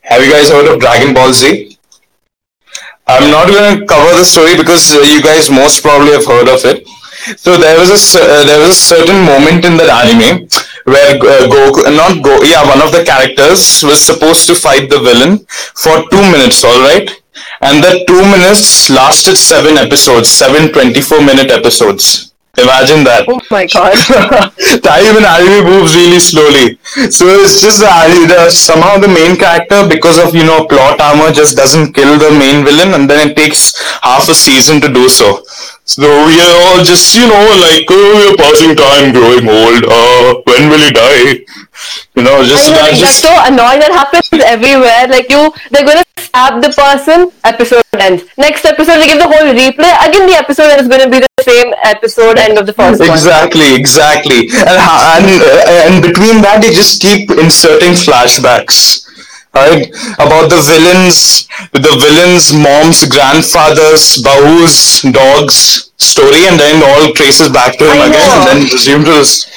[0.01, 1.74] Have you guys heard of Dragon Ball Z?
[3.07, 6.49] I'm not going to cover the story because uh, you guys most probably have heard
[6.49, 6.87] of it.
[7.37, 10.45] So there was a uh, there was a certain moment in that anime
[10.85, 14.99] where uh, Goku, not Go, yeah, one of the characters was supposed to fight the
[14.99, 15.39] villain
[15.73, 17.09] for two minutes, all right,
[17.61, 22.34] and that two minutes lasted seven episodes, seven 24 minute episodes.
[22.57, 23.27] Imagine that.
[23.27, 23.95] Oh my god.
[24.79, 26.79] time in anime moves really slowly.
[27.11, 31.35] So it's just that the, somehow the main character, because of you know plot armor,
[31.35, 35.09] just doesn't kill the main villain, and then it takes half a season to do
[35.09, 35.43] so.
[35.83, 39.83] So we are all just you know like oh, we're passing time, growing old.
[39.83, 41.43] Uh, when will he die?
[42.15, 43.83] You know, just I know, that like, just so annoying.
[43.83, 45.11] That happens everywhere.
[45.11, 47.31] Like you, they're gonna stab the person.
[47.43, 48.23] Episode ends.
[48.37, 49.91] Next episode, they give the whole replay.
[50.07, 53.09] Again, the episode is gonna be the same episode end of the first one.
[53.09, 54.49] Exactly, exactly.
[54.67, 54.77] And,
[55.15, 55.27] and,
[55.87, 59.03] and between that, they just keep inserting flashbacks.
[59.55, 59.87] Right?
[60.19, 67.77] About the villains, the villains' moms, grandfathers, bahus, dogs story, and then all traces back
[67.77, 68.35] to him I again, know.
[68.35, 69.47] and then resume to this,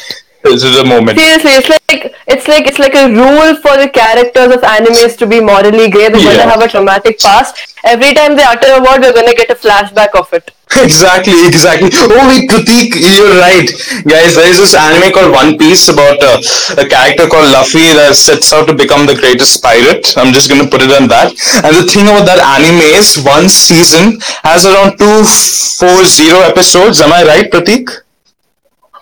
[0.44, 1.18] this is the moment.
[1.18, 5.26] Seriously, it's like it's like it's like a rule for the characters of animes to
[5.26, 6.08] be morally grey.
[6.08, 6.36] They're Yeah.
[6.36, 7.56] gonna have a traumatic past.
[7.84, 10.50] Every time they utter a word, we're gonna get a flashback of it.
[10.84, 11.88] Exactly, exactly.
[11.94, 13.68] Oh wait, Pratik, you're right.
[14.12, 16.40] Guys, there is this anime called One Piece about uh,
[16.76, 20.12] a character called Luffy that sets out to become the greatest pirate.
[20.18, 21.32] I'm just gonna put it on that.
[21.64, 27.00] And the thing about that anime is one season has around 240 episodes.
[27.00, 27.88] Am I right, Pratik?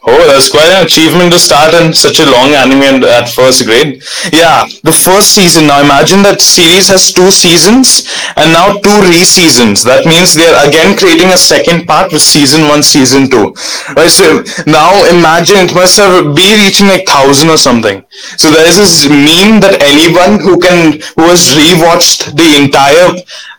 [0.08, 4.04] Oh, that's quite an achievement to start in such a long anime at first grade.
[4.32, 5.66] Yeah, the first season.
[5.66, 8.06] Now imagine that series has two seasons
[8.38, 9.82] and now two re-seasons.
[9.82, 13.50] That means they are again creating a second part with season one, season two.
[13.98, 14.06] Right.
[14.06, 18.06] So now imagine it must have be reaching like thousand or something.
[18.38, 23.10] So there is this meme that anyone who can who has rewatched the entire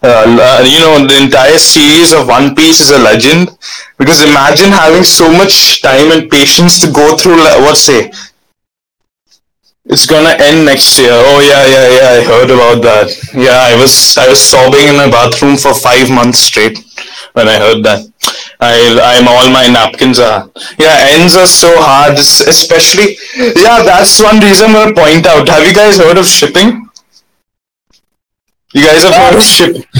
[0.01, 3.51] uh, you know the entire series of One Piece is a legend
[3.97, 8.11] because imagine having so much time and patience to go through what say?
[9.89, 11.13] It's gonna end next year.
[11.13, 13.07] Oh yeah yeah yeah i heard about that.
[13.33, 16.77] Yeah i was i was sobbing in my bathroom for five months straight
[17.33, 18.01] when i heard that.
[18.59, 18.73] I
[19.11, 22.17] i'm all my napkins are yeah ends are so hard
[22.53, 25.47] especially yeah that's one reason i'm gonna point out.
[25.47, 26.86] Have you guys heard of shipping
[28.73, 29.83] you guys have heard of shipping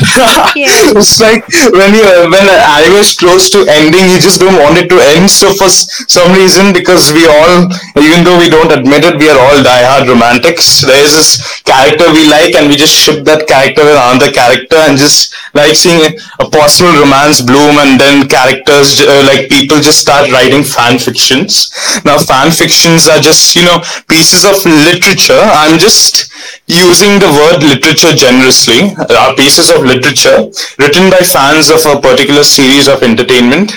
[0.55, 0.75] Yeah.
[0.99, 4.77] it's like when you when an anime is close to ending, you just don't want
[4.77, 5.29] it to end.
[5.29, 9.29] So for s- some reason, because we all, even though we don't admit it, we
[9.29, 10.81] are all diehard romantics.
[10.81, 14.75] There is this character we like, and we just ship that character with another character,
[14.77, 19.99] and just like seeing a, personal romance bloom, and then characters uh, like people just
[20.01, 21.69] start writing fan fictions.
[22.05, 25.37] Now fan fictions are just you know pieces of literature.
[25.39, 26.31] I'm just
[26.65, 32.43] using the word literature generously, are pieces of literature written by fans of a particular
[32.43, 33.71] series of entertainment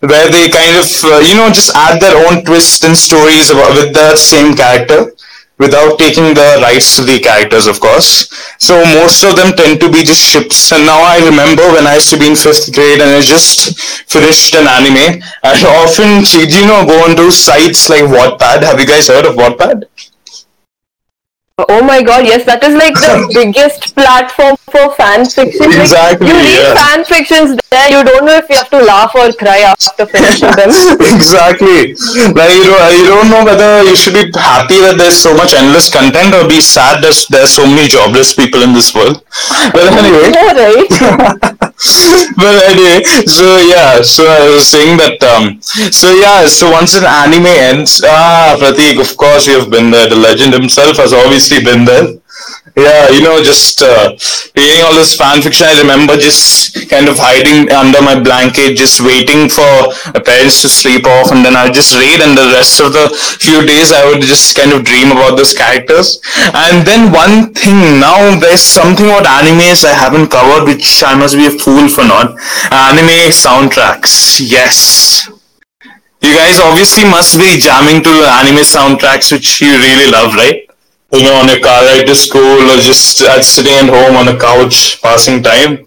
[0.00, 3.74] where they kind of, uh, you know, just add their own twists and stories about,
[3.74, 5.10] with the same character
[5.58, 8.28] without taking the rights to the characters, of course.
[8.58, 10.72] So most of them tend to be just ships.
[10.72, 13.78] And now I remember when I used to be in fifth grade and I just
[14.10, 18.62] finished an anime, I often, you know, go onto sites like Wattpad.
[18.62, 19.84] Have you guys heard of Wattpad?
[21.56, 25.70] Oh my god, yes, that is like the biggest platform for fan fiction.
[25.70, 26.74] Like, Exactly, you read yeah.
[26.74, 30.50] fan fictions there, you don't know if you have to laugh or cry after finishing
[30.58, 30.70] them.
[31.14, 31.94] exactly.
[32.34, 35.54] Like you don't, you don't know whether you should be happy that there's so much
[35.54, 39.22] endless content or be sad that there's so many jobless people in this world.
[39.74, 40.90] But anyway, Yeah, right?
[42.38, 45.22] but anyway, so yeah, so I was saying that.
[45.22, 45.60] Um,
[45.90, 50.08] so yeah, so once an anime ends, ah, Pratik, of course you have been there.
[50.08, 52.18] The legend himself has obviously been there.
[52.74, 54.18] Yeah, you know, just uh,
[54.58, 55.62] reading all this fan fiction.
[55.70, 59.62] I remember just kind of hiding under my blanket, just waiting for
[60.10, 62.18] my parents to sleep off, and then I just read.
[62.18, 65.54] And the rest of the few days, I would just kind of dream about those
[65.54, 66.18] characters.
[66.50, 71.38] And then one thing now, there's something about animes I haven't covered, which I must
[71.38, 72.34] be a fool for not.
[72.74, 75.30] Anime soundtracks, yes.
[76.18, 78.10] You guys obviously must be jamming to
[78.42, 80.63] anime soundtracks, which you really love, right?
[81.14, 84.28] You know, on a car ride to school or just at sitting at home on
[84.28, 85.86] a couch passing time.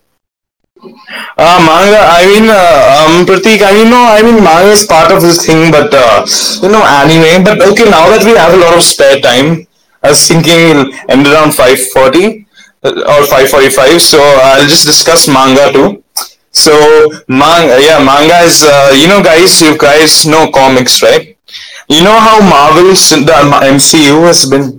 [1.37, 5.11] Uh, manga, I mean, uh, um, Pratik, I mean, no, I mean, manga is part
[5.11, 6.25] of this thing, but, uh,
[6.61, 9.67] you know, anime, but okay, now that we have a lot of spare time,
[10.03, 12.45] I was thinking it'll end around 5.40
[12.83, 16.03] uh, or 5.45, so I'll just discuss manga too.
[16.51, 16.73] So,
[17.27, 21.37] manga, yeah, manga is, uh, you know, guys, you guys know comics, right?
[21.89, 24.76] You know how Marvel's, the MCU has been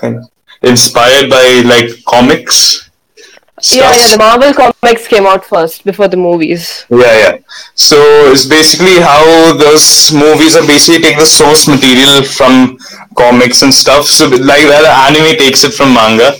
[0.00, 0.30] kind of
[0.62, 2.90] inspired by like comics.
[3.62, 3.96] yeah, stuff.
[3.96, 6.86] yeah, the Marvel comics came out first before the movies.
[6.90, 7.38] Yeah, yeah.
[7.74, 7.96] So
[8.32, 12.78] it's basically how those movies are basically take the source material from
[13.16, 14.06] comics and stuff.
[14.06, 16.36] So like where the anime takes it from manga.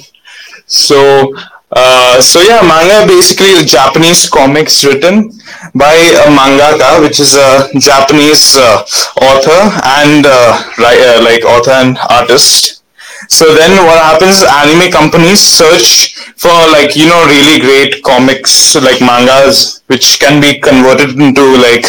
[0.66, 1.34] So
[1.70, 5.30] Uh, so yeah, manga basically is Japanese comics written
[5.72, 8.82] by a mangaka, which is a Japanese uh,
[9.22, 9.70] author
[10.02, 12.79] and uh, uh, like author and artist.
[13.28, 19.00] So then what happens anime companies search for like you know really great comics like
[19.00, 21.84] mangas which can be converted into like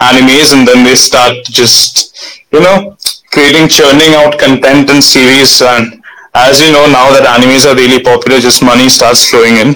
[0.00, 2.96] animes and then they start just you know
[3.32, 5.60] creating churning out content and series.
[5.60, 6.02] And
[6.34, 9.74] as you know now that animes are really popular just money starts flowing in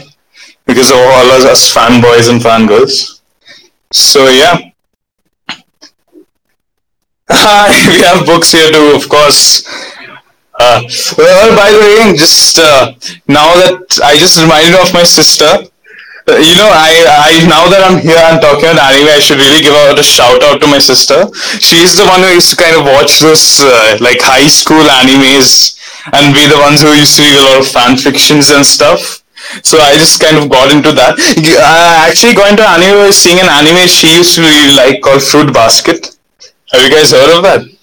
[0.67, 3.21] because of all of us fanboys and fangirls.
[3.93, 4.71] So yeah.
[7.89, 9.65] We have books here too of course
[10.61, 10.85] uh,
[11.19, 12.93] well, by the way, just uh,
[13.29, 15.67] now that I just reminded of my sister.
[16.29, 19.41] Uh, you know, I, I now that I'm here and talking about anime, I should
[19.41, 21.33] really give out a shout out to my sister.
[21.65, 25.81] She's the one who used to kind of watch those uh, like high school animes
[26.13, 29.25] and be the ones who used to read a lot of fan fictions and stuff.
[29.65, 31.17] So I just kind of got into that.
[31.17, 35.53] I actually going to anime seeing an anime she used to really like called Fruit
[35.53, 36.21] Basket.
[36.71, 37.80] Have you guys heard of that?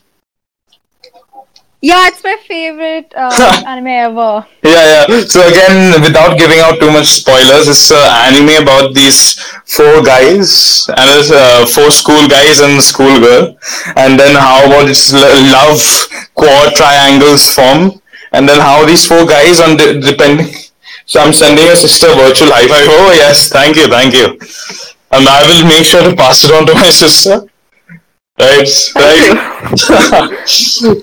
[1.80, 4.46] Yeah, it's my favorite uh, anime ever.
[4.64, 5.22] Yeah, yeah.
[5.30, 8.02] So again, without giving out too much spoilers, it's an
[8.34, 13.56] anime about these four guys and it's uh, four school guys and school girl,
[13.96, 15.78] and then how about its love
[16.34, 18.02] quad triangles form,
[18.34, 20.48] and then how these four guys on the, depending.
[21.06, 22.90] So I'm sending your sister virtual high five.
[22.90, 24.34] Oh yes, thank you, thank you.
[25.12, 27.47] And I will make sure to pass it on to my sister.
[28.40, 29.34] Right, right.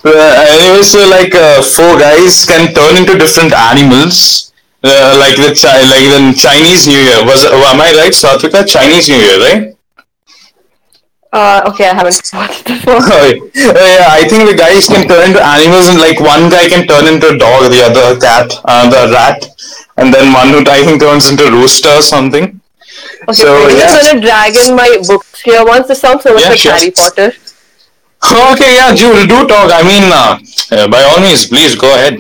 [0.05, 4.53] Uh, anyway, so like uh, four guys can turn into different animals,
[4.85, 7.25] uh, like the chi- like the Chinese New Year.
[7.27, 8.67] Was am I right, Satvika?
[8.67, 9.77] Chinese New Year, right?
[11.33, 13.03] Uh, okay, I haven't watched this one.
[13.03, 16.87] Oh, yeah, I think the guys can turn into animals, and like one guy can
[16.87, 19.45] turn into a dog, the other a cat, uh, the rat,
[19.97, 22.61] and then one who I think turns into a rooster or something.
[23.29, 23.87] Okay, So, I'm yeah.
[23.89, 25.89] just gonna drag in my books here once.
[25.89, 26.73] This sounds so much Yeah, like sure.
[26.73, 27.33] Harry Potter.
[28.25, 29.69] Okay, yeah, do do talk.
[29.71, 30.39] I mean, uh,
[30.73, 32.17] uh, by all means, please go ahead.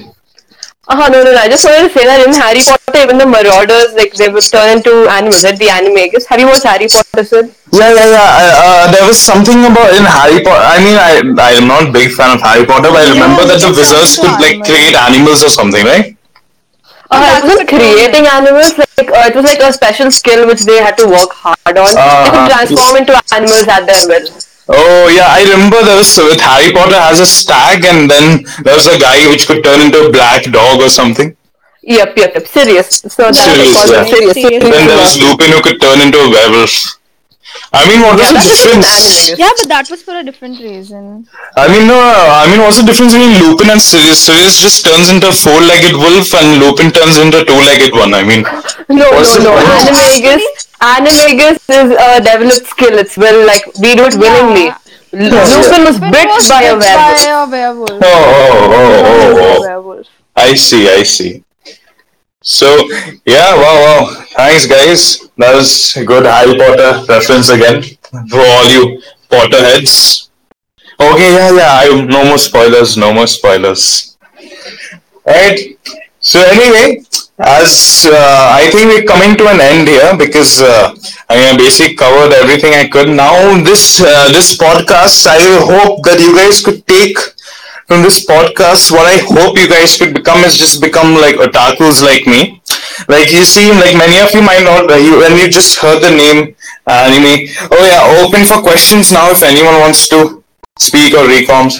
[0.86, 1.38] Uh-huh, no, no, no.
[1.40, 4.44] I just wanted to say that in Harry Potter, even the Marauders, like, they would
[4.44, 5.56] turn into animals, right?
[5.56, 6.26] The anime, I guess.
[6.28, 7.42] Have you watched Harry Potter, sir?
[7.72, 8.28] Yeah, yeah, yeah.
[8.36, 10.60] Uh, uh, there was something about in Harry Potter.
[10.60, 13.48] I mean, I I am not a big fan of Harry Potter, but I remember
[13.48, 14.68] that the wizards could like animals.
[14.68, 16.13] create animals or something, right?
[17.10, 20.62] Uh, it wasn't the creating animals, like, uh, it was like a special skill which
[20.64, 21.94] they had to work hard on.
[21.94, 22.30] they Uh-huh.
[22.32, 24.26] could transform into animals at their will.
[24.66, 28.74] Oh yeah, I remember there was with Harry Potter has a stag, and then there
[28.74, 31.36] was a guy which could turn into a black dog or something.
[31.82, 32.46] Yep, yep, yep.
[32.48, 32.88] Sirius.
[33.12, 34.04] So that's Sirius, called yeah.
[34.04, 34.32] Sirius.
[34.32, 34.64] Sirius.
[34.64, 36.72] And then there was Lupin who could turn into a werewolf.
[37.72, 39.34] I mean, what was the a different difference?
[39.38, 41.26] Yeah, but that was for a different reason.
[41.56, 44.22] I mean, no, I mean, what's the difference between Lupin and Sirius?
[44.26, 48.14] Sirius just turns into a four-legged wolf, and Lupin turns into a two-legged one.
[48.14, 48.42] I mean,
[48.88, 49.52] No, no, no.
[49.58, 50.44] Animagus,
[50.78, 52.94] Animagus is a developed skill.
[52.98, 54.68] It's will like we do it willingly.
[54.70, 54.78] L-
[55.14, 55.46] Yeah.
[55.46, 57.22] Lupin was bit by a bit werewolf.
[57.22, 57.90] By a werewolf.
[57.90, 60.02] oh, oh, oh, oh, oh.
[60.36, 61.44] I see, I see.
[62.42, 62.66] So,
[63.24, 64.24] yeah, wow, wow.
[64.36, 65.23] Thanks, guys.
[65.36, 67.82] That was a good Harry Potter reference again
[68.30, 70.28] for all you Potterheads.
[71.00, 71.72] Okay, yeah, yeah.
[71.82, 72.96] I, no more spoilers.
[72.96, 74.16] No more spoilers.
[75.26, 75.76] Right.
[76.20, 77.02] So anyway,
[77.38, 80.94] as uh, I think we're coming to an end here because uh,
[81.28, 83.08] I mean, basically covered everything I could.
[83.08, 87.18] Now this uh, this podcast, I hope that you guys could take
[87.88, 88.92] from this podcast.
[88.92, 92.62] What I hope you guys could become is just become like otakus like me.
[93.08, 96.00] Like you see, like many of you might not, uh, you when you just heard
[96.02, 96.54] the name
[96.86, 97.48] anime.
[97.70, 99.30] Oh yeah, open for questions now.
[99.30, 100.42] If anyone wants to
[100.78, 101.78] speak or recoms,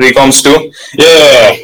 [0.00, 0.72] recoms too.
[0.96, 1.56] Yeah.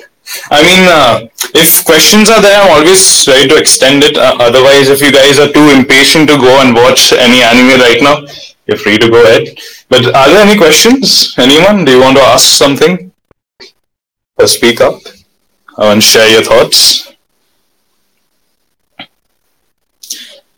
[0.51, 4.17] I mean, uh, if questions are there, I'm always ready to extend it.
[4.17, 8.01] Uh, otherwise, if you guys are too impatient to go and watch any anime right
[8.01, 8.23] now,
[8.67, 9.59] you're free to go ahead.
[9.89, 11.35] But are there any questions?
[11.37, 11.85] Anyone?
[11.85, 13.11] Do you want to ask something?
[14.37, 15.01] Or speak up
[15.77, 17.10] and share your thoughts?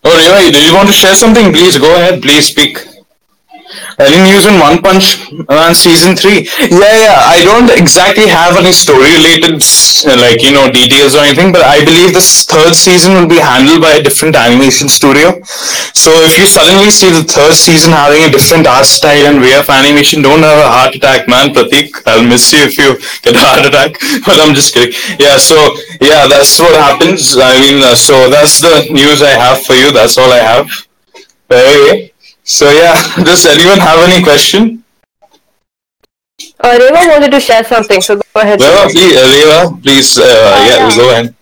[0.05, 1.53] Oh, Reva, do you want to share something?
[1.53, 2.22] Please go ahead.
[2.22, 2.91] Please speak.
[3.99, 6.49] Any news on One Punch Man season three?
[6.70, 7.18] Yeah, yeah.
[7.20, 11.53] I don't exactly have any story related, uh, like you know, details or anything.
[11.53, 15.41] But I believe this third season will be handled by a different animation studio.
[15.93, 19.55] So if you suddenly see the third season having a different art style and way
[19.59, 21.55] of animation, don't have a heart attack, man.
[21.55, 23.97] Pratik, I'll miss you if you get a heart attack.
[24.27, 24.95] But I'm just kidding.
[25.18, 25.37] Yeah.
[25.39, 25.57] So
[26.01, 27.37] yeah, that's what happens.
[27.37, 29.93] I mean, uh, so that's the news I have for you.
[29.93, 30.68] That's all I have.
[31.51, 32.12] Anyway.
[32.45, 34.84] So yeah, does anyone have any question?
[36.59, 38.61] Uh, Reva wanted to share something, so go ahead.
[38.61, 40.97] Reva, please, uh, Reva, please, uh, yeah, yeah.
[40.97, 41.34] go ahead.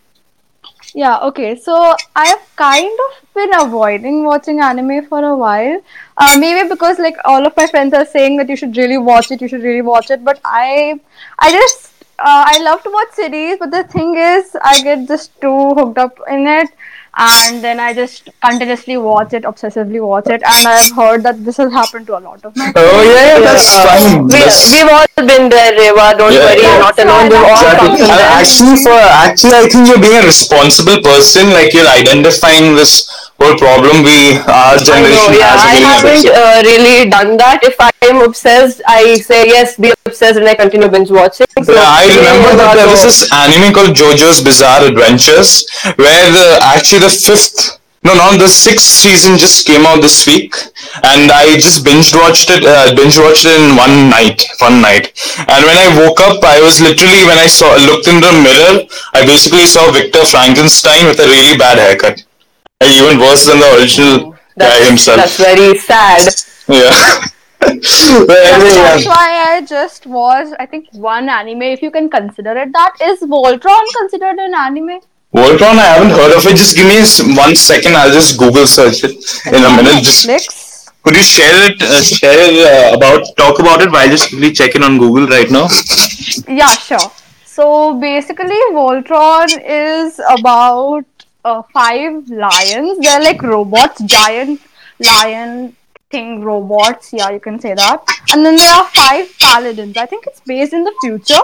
[0.94, 1.56] Yeah, okay.
[1.56, 5.80] So I have kind of been avoiding watching anime for a while.
[6.16, 9.30] Uh, maybe because like all of my friends are saying that you should really watch
[9.30, 10.24] it, you should really watch it.
[10.24, 10.98] But I,
[11.38, 15.40] I just uh, I love to watch series, but the thing is, I get just
[15.40, 16.68] too hooked up in it,
[17.16, 20.42] and then I just continuously watch it, obsessively watch it.
[20.42, 22.72] And I've heard that this has happened to a lot of my.
[22.76, 23.86] Oh yeah, yeah that's Yeah.
[23.86, 24.24] fine.
[24.24, 26.14] We, That's- we've all been there, Reva.
[26.16, 26.70] Don't Yeah, worry, yeah.
[26.70, 27.28] you're not alone.
[27.28, 27.98] We've all that's come Exactly.
[27.98, 28.30] from there.
[28.30, 31.50] Uh, actually, for actually, I think you're being a responsible person.
[31.50, 35.56] Like you're identifying this whole problem we our I generation know, yeah.
[35.56, 35.64] has.
[35.64, 37.64] I haven't uh, really done that.
[37.64, 41.46] If I am obsessed, I say yes, be obsessed, and I continue binge watching.
[41.64, 45.66] So Yeah, I remember that there was this anime called JoJo's Bizarre Adventures,
[45.96, 50.54] where the actually the fifth, no, no, the sixth season just came out this week,
[51.04, 55.12] and I just binge watched it, uh, binge watched it in one night, one night.
[55.48, 58.84] And when I woke up, I was literally when I saw looked in the mirror,
[59.12, 62.24] I basically saw Victor Frankenstein with a really bad haircut,
[62.82, 65.16] even worse than the original guy himself.
[65.18, 66.28] that's very sad.
[66.68, 67.26] yeah.
[67.60, 72.94] That's why I just watched, I think, one anime, if you can consider it that.
[73.02, 75.00] Is Voltron considered an anime?
[75.34, 76.56] Voltron, I haven't heard of it.
[76.56, 76.96] Just give me
[77.36, 77.96] one second.
[77.96, 79.12] I'll just Google search it
[79.46, 80.02] in a minute.
[80.02, 80.90] Just Netflix?
[81.02, 81.82] could you share it?
[81.82, 85.68] Uh, share uh, about talk about it while just quickly checking on Google right now.
[86.48, 87.12] Yeah, sure.
[87.44, 91.04] So basically, Voltron is about
[91.44, 92.98] uh, five lions.
[92.98, 94.60] They're like robots, giant
[94.98, 95.76] lion
[96.10, 97.12] thing robots.
[97.12, 98.04] Yeah, you can say that.
[98.32, 99.96] And then there are five paladins.
[99.96, 101.40] I think it's based in the future.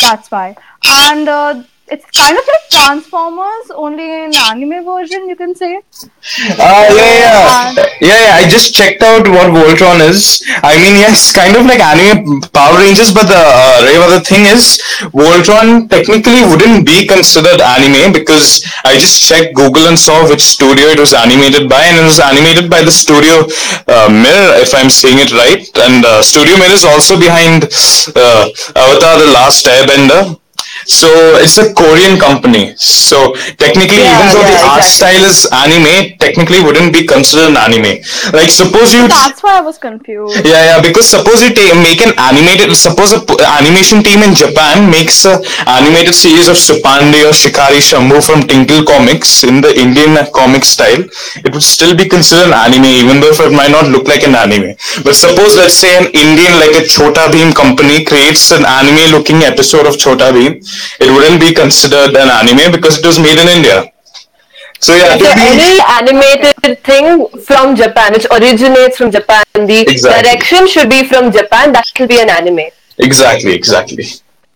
[0.00, 0.56] That's why.
[0.84, 5.76] And uh, it's kind of like Transformers, only in anime version, you can say.
[5.76, 8.34] Uh, yeah, yeah, yeah, yeah.
[8.40, 10.44] I just checked out what Voltron is.
[10.62, 14.80] I mean, yes, kind of like anime Power Rangers, but the uh, the thing is,
[15.12, 20.86] Voltron technically wouldn't be considered anime because I just checked Google and saw which studio
[20.88, 23.44] it was animated by, and it was animated by the studio
[23.88, 25.64] uh, Mirror, if I'm saying it right.
[25.78, 27.64] And uh, Studio Mirror is also behind
[28.16, 30.38] uh, Avatar: The Last Airbender.
[30.86, 31.08] So
[31.42, 32.74] it's a Korean company.
[32.76, 37.50] So technically, Yeah, even though the yeah, art style is anime, technically wouldn't be considered
[37.52, 37.98] an anime.
[38.32, 40.44] Like suppose you That's why I was confused.
[40.44, 40.80] yeah, yeah.
[40.82, 45.24] Because suppose you ta- make an animated, suppose a p- animation team in Japan makes
[45.24, 50.64] a animated series of Suppandi or Shikari Shambhu from Tinkle Comics in the Indian comic
[50.64, 51.02] style,
[51.44, 54.34] it would still be considered an anime, even though it might not look like an
[54.34, 54.74] anime.
[55.04, 59.86] But suppose, let's say, an Indian like a Chota Bheem company creates an anime-looking episode
[59.86, 60.58] of Chota Bheem,
[61.00, 63.90] it wouldn't be considered an anime because it was made in India.
[64.80, 70.22] So yeah, So any animated thing from Japan, which originates from Japan, the Exactly.
[70.22, 71.72] direction should be from Japan.
[71.72, 72.70] That will be an anime.
[72.98, 74.04] exactly, exactly.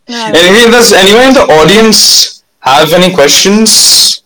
[0.07, 0.33] Yeah.
[0.35, 4.22] Anyway, does anyone in the audience have any questions?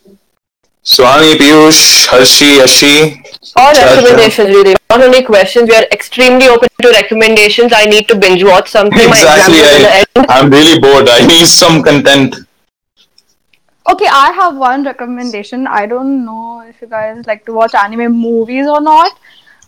[0.88, 3.20] Swami, Piyush, Harshi, Yashi.
[3.56, 4.76] Or Sure, recommendations, really.
[4.88, 5.68] Not only questions.
[5.68, 7.72] We are extremely open to recommendations.
[7.74, 9.08] I need to binge watch something.
[9.08, 9.24] Exactly.
[9.24, 10.26] My exam is in the I, end.
[10.28, 11.08] I'm really bored.
[11.08, 12.36] I need some content.
[13.88, 15.66] Okay, I have one recommendation.
[15.66, 19.18] I don't know if you guys like to watch anime movies or not.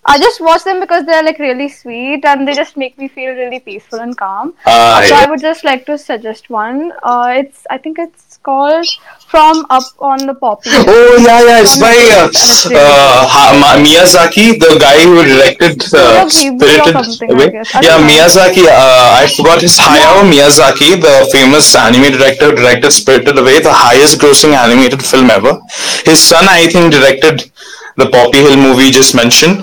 [0.05, 3.35] I just watch them because they're like really sweet and they just make me feel
[3.35, 4.55] really peaceful and calm.
[4.67, 5.25] Ah, so yeah.
[5.25, 6.93] I would just like to suggest one.
[7.03, 8.87] Uh, it's I think it's called
[9.29, 10.71] From Up on the Poppy.
[10.73, 11.61] Oh yeah, yeah.
[11.63, 17.35] It's by uh, uh, Ha- Miyazaki, the guy who directed uh, Studio Ghibli or Spirited
[17.35, 17.53] Away.
[17.85, 17.99] Yeah.
[18.09, 18.65] Miyazaki.
[18.67, 23.73] Uh, I forgot his Hayao Miyazaki, the famous anime director, who directed Spirited Away, the
[23.73, 25.59] highest-grossing animated film ever.
[26.05, 27.51] His son, I think, directed
[27.97, 29.63] the Poppy Hill movie just mentioned.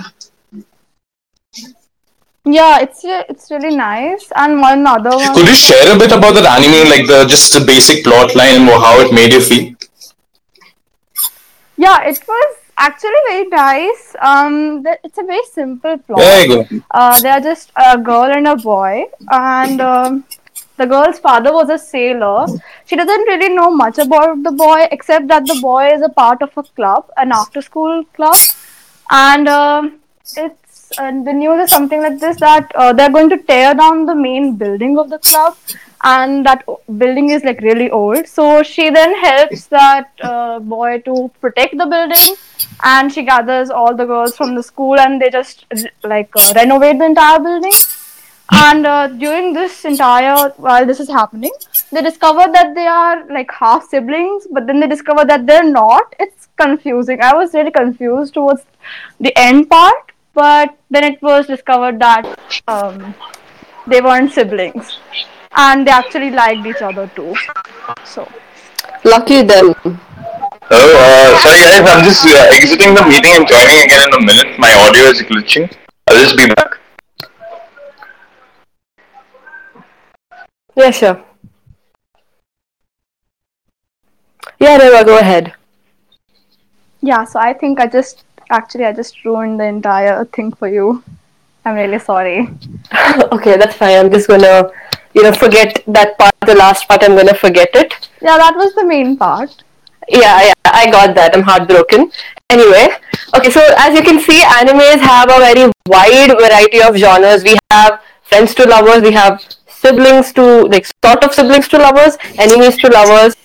[2.46, 4.32] Yeah, it's it's really nice.
[4.36, 5.34] And one other one.
[5.34, 8.56] Could you share a bit about that anime, like the just the basic plot line
[8.62, 9.74] and how it made you feel?
[11.78, 14.16] Yeah, it was actually very nice.
[14.22, 16.20] Um, it's a very simple plot.
[16.20, 16.82] There you go.
[16.92, 20.24] Uh, they are just a girl and a boy, and um,
[20.78, 22.46] the girl's father was a sailor.
[22.86, 26.42] She doesn't really know much about the boy except that the boy is a part
[26.42, 28.38] of a club, an after-school club,
[29.10, 30.00] and um,
[30.38, 30.65] it's
[30.98, 34.16] and the news is something like this that uh, they're going to tear down the
[34.16, 35.58] main building of the club
[36.04, 36.64] and that
[36.98, 38.28] building is like really old.
[38.28, 42.36] So she then helps that uh, boy to protect the building
[42.84, 45.66] and she gathers all the girls from the school and they just
[46.04, 47.74] like uh, renovate the entire building.
[48.52, 51.52] And uh, during this entire while this is happening
[51.92, 56.16] they discover that they are like half siblings but then they discover that they're not.
[56.20, 57.22] It's confusing.
[57.22, 58.64] I was really confused towards
[59.20, 63.16] the end part but then it was discovered that um,
[63.88, 64.98] they weren't siblings
[65.58, 67.34] and they actually liked each other too
[68.04, 68.28] so
[69.06, 69.76] Lucky them.
[69.86, 69.98] Oh,
[70.72, 74.58] uh, sorry guys, I'm just uh, exiting the meeting and joining again in a minute.
[74.58, 75.72] My audio is glitching.
[76.08, 76.80] I'll just be back.
[80.76, 81.24] Yeah, sure.
[84.60, 85.54] Yeah, Reva, go ahead.
[87.02, 91.04] Yeah, so I think I just actually I just ruined the entire thing for you.
[91.66, 92.48] I'm really sorry.
[93.32, 93.98] okay, that's fine.
[93.98, 94.70] I'm just gonna,
[95.14, 97.04] you know, forget that part, the last part.
[97.04, 98.10] I'm gonna forget it.
[98.22, 99.64] Yeah, that was the main part.
[100.08, 101.36] Yeah, yeah, I got that.
[101.36, 102.12] I'm heartbroken.
[102.52, 102.90] Anyway,
[103.36, 107.44] okay, so as you can see, animes have a very wide variety of genres.
[107.44, 112.18] We have friends to lovers, we have siblings to, like, sort of siblings to lovers,
[112.38, 113.36] enemies to lovers,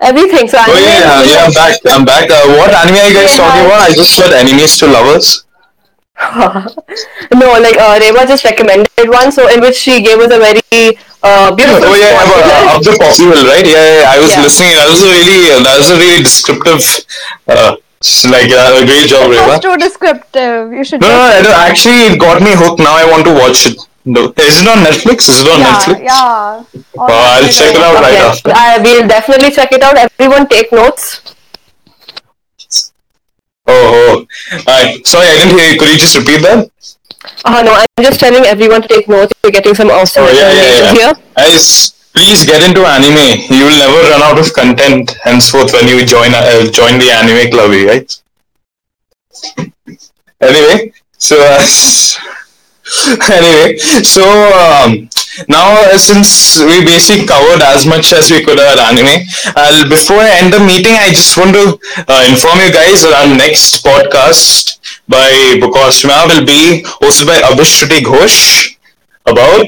[0.00, 0.48] everything.
[0.48, 1.74] So, Oh anime yeah, yeah, I'm back.
[1.86, 2.30] I'm back.
[2.30, 3.44] Uh, what anime are you guys Yeah.
[3.44, 3.80] talking about?
[3.88, 5.44] I just heard enemies to lovers.
[7.36, 10.96] no, like uh, Reva just recommended one, so in which she gave us a very
[11.22, 11.84] uh, beautiful.
[11.84, 12.40] Oh yeah, spoiler.
[12.40, 13.66] about, uh, of the possible, right?
[13.66, 14.42] Yeah, yeah, I was Yeah.
[14.42, 14.72] listening.
[14.80, 16.80] That was a really, uh, that was a really descriptive.
[17.46, 17.76] Uh,
[18.30, 19.46] like uh, a great job, It Reva.
[19.56, 20.72] was too descriptive.
[20.72, 22.78] You should No, no, just I actually, it got me hooked.
[22.78, 23.76] Now I want to watch it.
[24.06, 24.32] No.
[24.38, 25.28] Is it on Netflix?
[25.28, 25.98] Is it on yeah, Netflix?
[26.06, 26.64] yeah.
[26.96, 28.52] Oh, I'll check it out right after.
[28.54, 29.96] I will definitely check it out.
[29.96, 31.20] Everyone take notes.
[33.66, 34.26] Oh, oh.
[34.62, 35.04] Alright.
[35.04, 35.78] Sorry, I didn't hear you.
[35.78, 36.70] Could you just repeat that?
[37.44, 39.32] Uh, no, I'm just telling everyone to take notes.
[39.42, 40.92] We're getting some awesome Oh, yeah, yeah, yeah.
[40.94, 41.12] here.
[41.36, 43.42] Guys, please get into anime.
[43.50, 47.50] You will never run out of content henceforth when you join uh, join the anime
[47.50, 48.06] club, right?
[50.40, 51.58] Anyway, so uh,
[53.32, 53.76] anyway,
[54.06, 54.22] so
[54.54, 55.10] um,
[55.48, 59.26] now uh, since we basically covered as much as we could about anime,
[59.58, 61.74] I'll, before I end the meeting, I just want to
[62.06, 64.78] uh, inform you guys that our next podcast
[65.08, 68.78] by Bookosmia will be hosted by Abhishruti Ghosh
[69.26, 69.66] about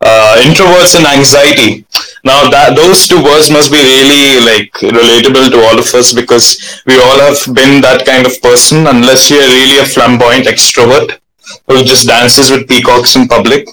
[0.00, 1.84] uh, introverts and anxiety.
[2.22, 6.80] Now that those two words must be really like relatable to all of us because
[6.86, 11.18] we all have been that kind of person unless you're really a flamboyant extrovert
[11.66, 13.68] who just dances with peacocks in public.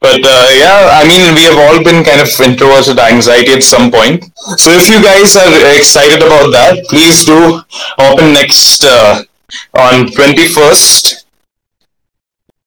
[0.00, 3.90] But uh, yeah, I mean, we have all been kind of introverted anxiety at some
[3.90, 4.24] point.
[4.58, 7.62] So if you guys are excited about that, please do
[7.98, 9.22] open next uh,
[9.78, 11.24] on 21st.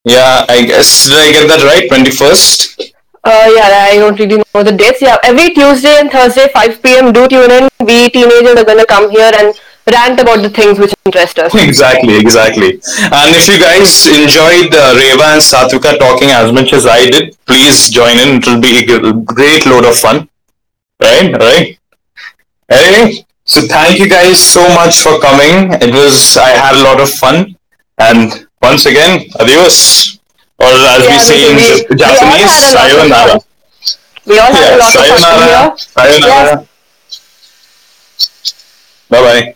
[0.05, 1.89] Yeah, I guess did I get that right?
[1.89, 2.91] 21st.
[3.23, 5.01] Uh, yeah, I don't really know the dates.
[5.01, 7.11] Yeah, every Tuesday and Thursday, 5 p.m.
[7.11, 7.69] Do tune in.
[7.79, 9.59] We teenagers are gonna come here and
[9.91, 11.53] rant about the things which interest us.
[11.55, 12.71] Exactly, exactly.
[13.11, 17.37] And if you guys enjoyed uh, Reva and Satvika talking as much as I did,
[17.45, 18.37] please join in.
[18.37, 20.27] It will be a great load of fun.
[21.01, 21.77] Right, right.
[22.69, 25.71] Anyway, so thank you guys so much for coming.
[25.81, 27.55] It was I had a lot of fun,
[27.97, 30.19] and once again, adios.
[30.57, 33.39] Or as we say in we- we- we Japanese, had a lot of sayonara.
[34.25, 35.45] We all had a Yeah, lot of fun sayonara.
[35.45, 35.77] here.
[35.77, 36.67] Sayonara.
[39.09, 39.55] Bye bye.